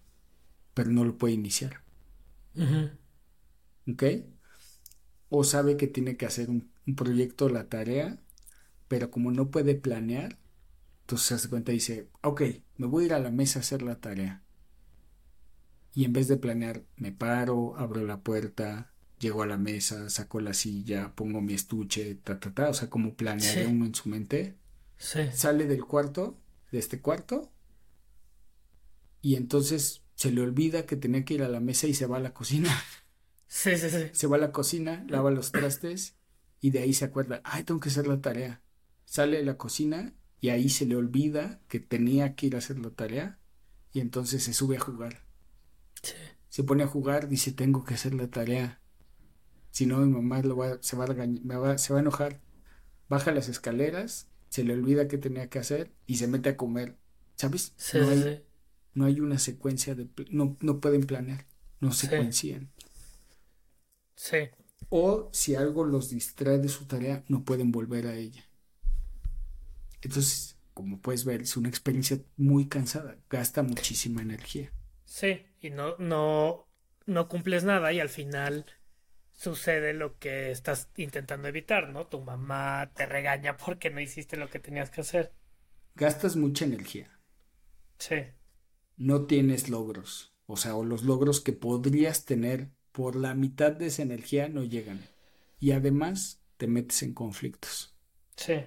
[0.75, 1.83] pero no lo puede iniciar.
[3.87, 4.03] ¿Ok?
[5.29, 8.19] O sabe que tiene que hacer un un proyecto, la tarea,
[8.87, 10.39] pero como no puede planear,
[11.01, 12.41] entonces se hace cuenta y dice, ok,
[12.77, 14.43] me voy a ir a la mesa a hacer la tarea.
[15.93, 18.90] Y en vez de planear, me paro, abro la puerta,
[19.21, 22.89] llego a la mesa, saco la silla, pongo mi estuche, ta, ta, ta, o sea,
[22.89, 24.57] como planearía uno en su mente.
[25.33, 26.37] Sale del cuarto,
[26.71, 27.51] de este cuarto,
[29.21, 32.17] y entonces se le olvida que tenía que ir a la mesa y se va
[32.17, 32.69] a la cocina.
[33.53, 34.09] Sí, sí, sí.
[34.13, 36.15] Se va a la cocina, lava los trastes
[36.61, 38.63] y de ahí se acuerda, ay, tengo que hacer la tarea.
[39.03, 42.79] Sale de la cocina y ahí se le olvida que tenía que ir a hacer
[42.79, 43.39] la tarea
[43.91, 45.25] y entonces se sube a jugar.
[46.49, 48.80] Se pone a jugar, dice, tengo que hacer la tarea.
[49.71, 52.41] Si no, mi mamá lo va, se, va a se va a enojar.
[53.09, 56.97] Baja las escaleras, se le olvida que tenía que hacer y se mete a comer.
[57.35, 57.73] ¿Sabes?
[57.93, 58.45] no, hay,
[58.93, 60.07] no hay una secuencia de...
[60.29, 61.45] No, no pueden planear,
[61.79, 62.69] no secuencian.
[64.15, 64.49] Sí
[64.93, 68.43] o si algo los distrae de su tarea, no pueden volver a ella.
[70.01, 74.69] Entonces, como puedes ver, es una experiencia muy cansada, gasta muchísima energía.
[75.05, 76.67] Sí, y no, no,
[77.05, 78.65] no cumples nada y al final
[79.41, 82.05] sucede lo que estás intentando evitar, ¿no?
[82.05, 85.33] Tu mamá te regaña porque no hiciste lo que tenías que hacer.
[85.95, 87.19] Gastas mucha energía.
[87.97, 88.17] Sí.
[88.97, 93.87] No tienes logros, o sea, o los logros que podrías tener por la mitad de
[93.87, 94.99] esa energía no llegan.
[95.59, 97.95] Y además te metes en conflictos.
[98.35, 98.63] Sí.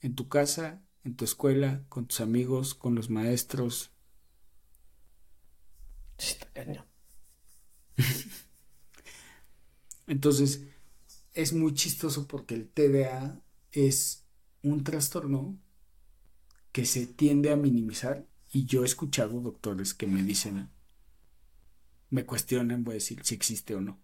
[0.00, 3.92] En tu casa, en tu escuela, con tus amigos, con los maestros.
[10.06, 10.62] Entonces,
[11.34, 13.40] es muy chistoso porque el TDA
[13.72, 14.24] es
[14.62, 15.58] un trastorno
[16.72, 20.70] que se tiende a minimizar y yo he escuchado doctores que me dicen
[22.10, 24.00] me cuestionan, voy a decir si existe o no.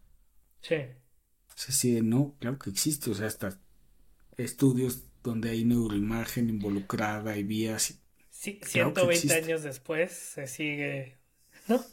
[0.61, 0.77] Sí.
[1.49, 3.61] O sea, no, claro que existe, o sea, hasta
[4.37, 8.01] estudios donde hay neuroimagen involucrada y vías.
[8.31, 11.19] Sí, 120 años después se sigue,
[11.69, 11.85] ¿no?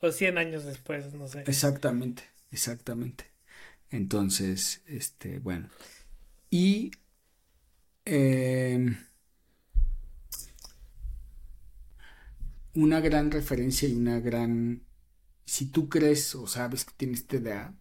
[0.00, 1.44] O 100 años después, no sé.
[1.46, 3.32] Exactamente, exactamente.
[3.90, 5.68] Entonces, este, bueno.
[6.50, 6.92] Y
[8.04, 8.96] em,
[12.74, 14.82] una gran referencia y una gran...
[15.44, 17.74] Si tú crees o sabes que tienes TDA,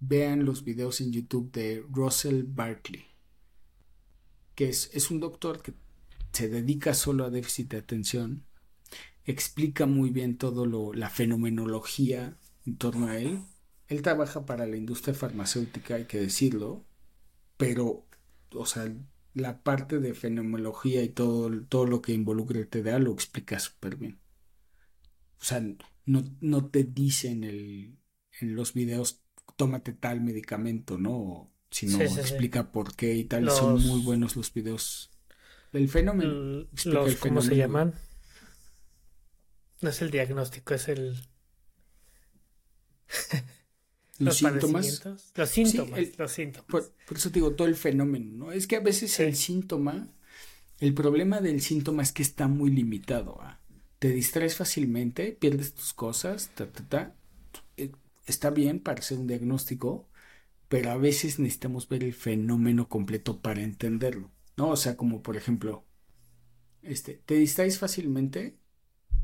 [0.00, 3.04] vean los videos en YouTube de Russell Barkley,
[4.54, 5.74] que es, es un doctor que
[6.32, 8.44] se dedica solo a déficit de atención,
[9.24, 12.36] explica muy bien todo lo, la fenomenología
[12.66, 13.42] en torno a él.
[13.90, 16.86] Él trabaja para la industria farmacéutica, hay que decirlo,
[17.56, 18.06] pero,
[18.54, 18.90] o sea,
[19.34, 23.96] la parte de fenomenología y todo, todo lo que involucra el TDA lo explica súper
[23.96, 24.20] bien.
[25.40, 25.60] O sea,
[26.06, 27.98] no, no te dicen el,
[28.40, 29.24] en los videos,
[29.56, 31.52] tómate tal medicamento, ¿no?
[31.72, 33.50] Sino explica por qué y tal.
[33.50, 35.10] Son muy buenos los videos.
[35.72, 36.66] El fenómeno.
[36.84, 37.94] Los, ¿Cómo se llaman?
[39.80, 41.16] No es el diagnóstico, es el...
[44.20, 45.02] los, síntomas.
[45.34, 46.66] Los síntomas, los síntomas.
[46.68, 48.52] Por, eso digo todo el fenómeno, ¿no?
[48.52, 50.08] Es que a veces el síntoma,
[50.78, 53.40] el problema del síntoma es que está muy limitado.
[53.40, 53.60] ¿ah?
[53.98, 57.14] Te distraes fácilmente, pierdes tus cosas, ta, ta, ta.
[57.76, 57.92] Eh,
[58.26, 60.08] está bien para hacer un diagnóstico,
[60.68, 64.68] pero a veces necesitamos ver el fenómeno completo para entenderlo, ¿no?
[64.68, 65.84] O sea, como por ejemplo,
[66.82, 68.58] este, te distraes fácilmente,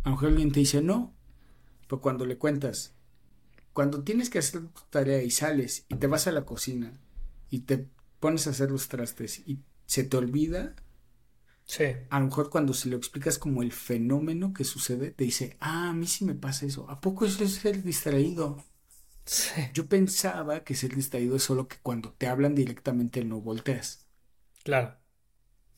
[0.02, 1.14] a lo mejor alguien te dice no,
[1.86, 2.95] pero cuando le cuentas,
[3.76, 6.98] cuando tienes que hacer tu tarea y sales y te vas a la cocina
[7.50, 10.74] y te pones a hacer los trastes y se te olvida,
[11.66, 11.84] sí.
[12.08, 15.90] a lo mejor cuando se lo explicas como el fenómeno que sucede, te dice, ah,
[15.90, 16.88] a mí sí me pasa eso.
[16.88, 18.64] ¿A poco eso es ser distraído?
[19.26, 19.60] Sí.
[19.74, 24.06] Yo pensaba que ser distraído es solo que cuando te hablan directamente no volteas.
[24.64, 24.96] Claro.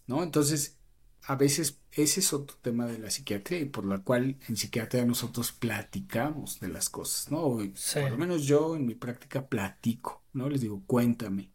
[0.07, 0.23] ¿No?
[0.23, 0.78] Entonces,
[1.23, 5.05] a veces ese es otro tema de la psiquiatría y por la cual en psiquiatría
[5.05, 7.59] nosotros platicamos de las cosas, ¿no?
[7.95, 10.49] Por lo menos yo en mi práctica platico, ¿no?
[10.49, 11.53] Les digo, cuéntame,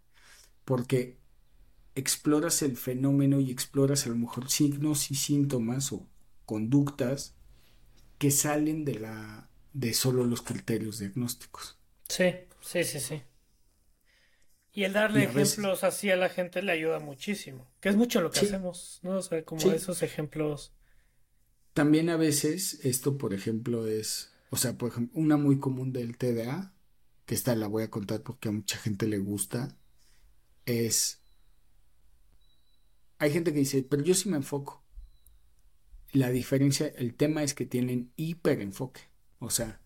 [0.66, 1.18] porque
[1.96, 6.08] exploras el fenómeno y exploras a lo mejor signos y síntomas o
[6.46, 7.36] conductas
[8.18, 11.78] que salen de la de solo los criterios diagnósticos.
[12.08, 13.22] Sí, sí, sí, sí.
[14.76, 18.32] Y el darle ejemplos así a la gente le ayuda muchísimo, que es mucho lo
[18.32, 19.18] que hacemos, ¿no?
[19.18, 20.74] O sea, como esos ejemplos.
[21.74, 26.18] También a veces esto, por ejemplo, es, o sea, por ejemplo, una muy común del
[26.18, 26.74] TDA,
[27.26, 29.78] que esta la voy a contar porque a mucha gente le gusta,
[30.66, 31.22] es,
[33.20, 34.84] hay gente que dice, pero yo sí me enfoco.
[36.14, 39.02] La diferencia, el tema es que tienen hiperenfoque,
[39.38, 39.83] o sea,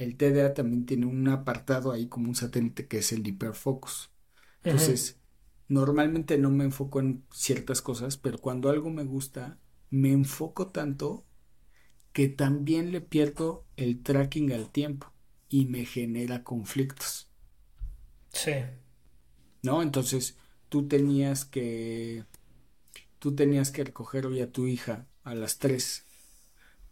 [0.00, 4.10] el TDA también tiene un apartado ahí como un satélite que es el hiperfocus.
[4.62, 5.20] Entonces,
[5.68, 9.58] normalmente no me enfoco en ciertas cosas, pero cuando algo me gusta,
[9.90, 11.26] me enfoco tanto
[12.12, 15.12] que también le pierdo el tracking al tiempo
[15.48, 17.30] y me genera conflictos.
[18.32, 18.52] Sí.
[19.62, 19.82] ¿No?
[19.82, 20.38] Entonces,
[20.68, 22.24] tú tenías que
[23.18, 26.06] tú tenías que recoger hoy a tu hija a las 3,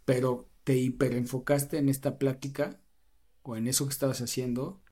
[0.05, 2.79] pero te hiperenfocaste en esta plática
[3.49, 4.83] o en eso que estabas haciendo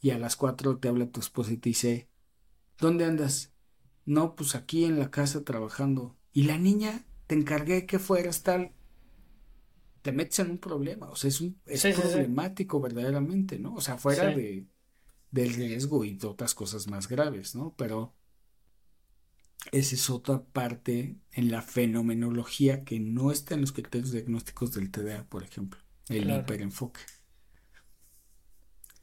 [0.00, 2.08] y a las 4 te habla tu esposa y te dice,
[2.78, 3.52] ¿dónde andas?
[4.04, 6.16] No, pues aquí en la casa trabajando.
[6.32, 8.72] Y la niña, te encargué que fueras tal.
[10.02, 13.74] Te metes en un problema, o sea, es, un, es problemático verdaderamente, ¿no?
[13.74, 14.66] O sea, fuera de,
[15.30, 17.74] del riesgo y de otras cosas más graves, ¿no?
[17.76, 18.14] Pero
[19.70, 24.90] esa es otra parte en la fenomenología que no está en los criterios diagnósticos del
[24.90, 27.02] TDA, por ejemplo, el hiperenfoque.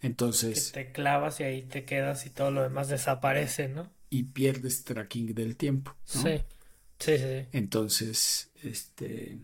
[0.02, 0.72] Entonces.
[0.72, 3.92] te clavas y ahí te quedas y todo lo demás desaparece, ¿no?
[4.10, 5.96] Y pierdes tracking del tiempo.
[6.16, 6.22] ¿no?
[6.22, 6.38] Sí.
[7.00, 7.18] sí.
[7.18, 9.40] Sí, Entonces, este.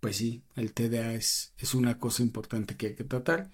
[0.00, 3.50] Pues sí, el TDA es, es una cosa importante que hay que tratar.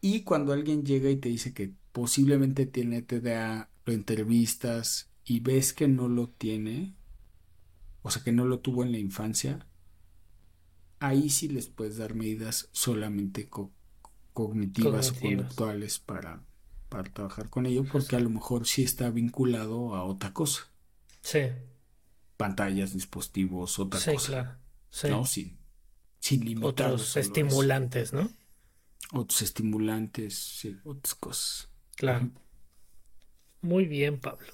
[0.00, 5.72] Y cuando alguien llega y te dice que posiblemente tiene TDA, lo entrevistas y ves
[5.72, 6.94] que no lo tiene,
[8.02, 9.66] o sea, que no lo tuvo en la infancia,
[11.00, 13.72] ahí sí les puedes dar medidas solamente con
[14.38, 16.44] cognitivas, o conductuales para,
[16.88, 20.68] para trabajar con ello, porque a lo mejor sí está vinculado a otra cosa.
[21.22, 21.40] Sí.
[22.36, 24.28] Pantallas, dispositivos, otra cosa.
[24.28, 24.58] Claro.
[24.90, 25.08] Sí.
[25.08, 25.26] ¿No?
[25.26, 25.58] Sin,
[26.20, 28.30] sin Otros estimulantes, ¿no?
[29.12, 31.68] Otros estimulantes, sí, otras cosas.
[31.96, 32.30] Claro.
[33.60, 34.46] Muy bien, Pablo.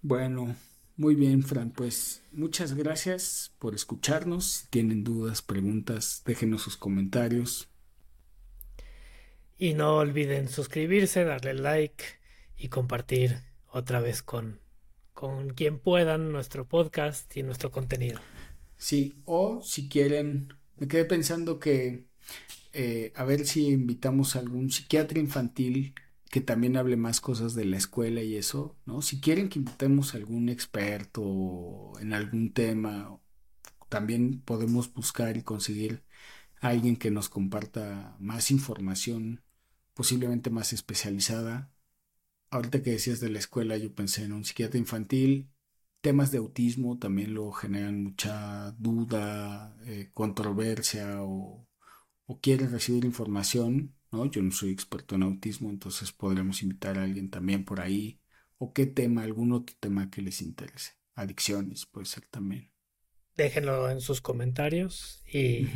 [0.00, 0.54] Bueno,
[0.96, 1.70] muy bien, Fran.
[1.70, 4.46] Pues muchas gracias por escucharnos.
[4.46, 7.68] Si tienen dudas, preguntas, déjenos sus comentarios.
[9.58, 12.04] Y no olviden suscribirse, darle like
[12.56, 14.60] y compartir otra vez con
[15.16, 18.20] con quien puedan nuestro podcast y nuestro contenido.
[18.76, 22.04] Sí, o si quieren, me quedé pensando que
[22.74, 25.94] eh, a ver si invitamos a algún psiquiatra infantil
[26.30, 29.00] que también hable más cosas de la escuela y eso, ¿no?
[29.00, 33.18] Si quieren que invitemos a algún experto en algún tema,
[33.88, 36.04] también podemos buscar y conseguir
[36.60, 39.42] a alguien que nos comparta más información,
[39.96, 41.72] posiblemente más especializada.
[42.50, 45.50] Ahorita que decías de la escuela, yo pensé en un psiquiatra infantil.
[46.00, 51.66] Temas de autismo también lo generan mucha duda, eh, controversia o,
[52.26, 57.30] o quieren recibir información yo no soy experto en autismo, entonces podremos invitar a alguien
[57.30, 58.20] también por ahí.
[58.58, 60.92] ¿O qué tema, algún otro tema que les interese?
[61.14, 62.72] Adicciones, puede ser también.
[63.36, 65.66] Déjenlo en sus comentarios y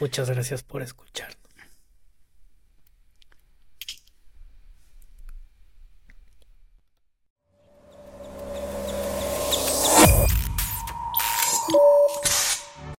[0.00, 1.47] muchas gracias por escucharnos.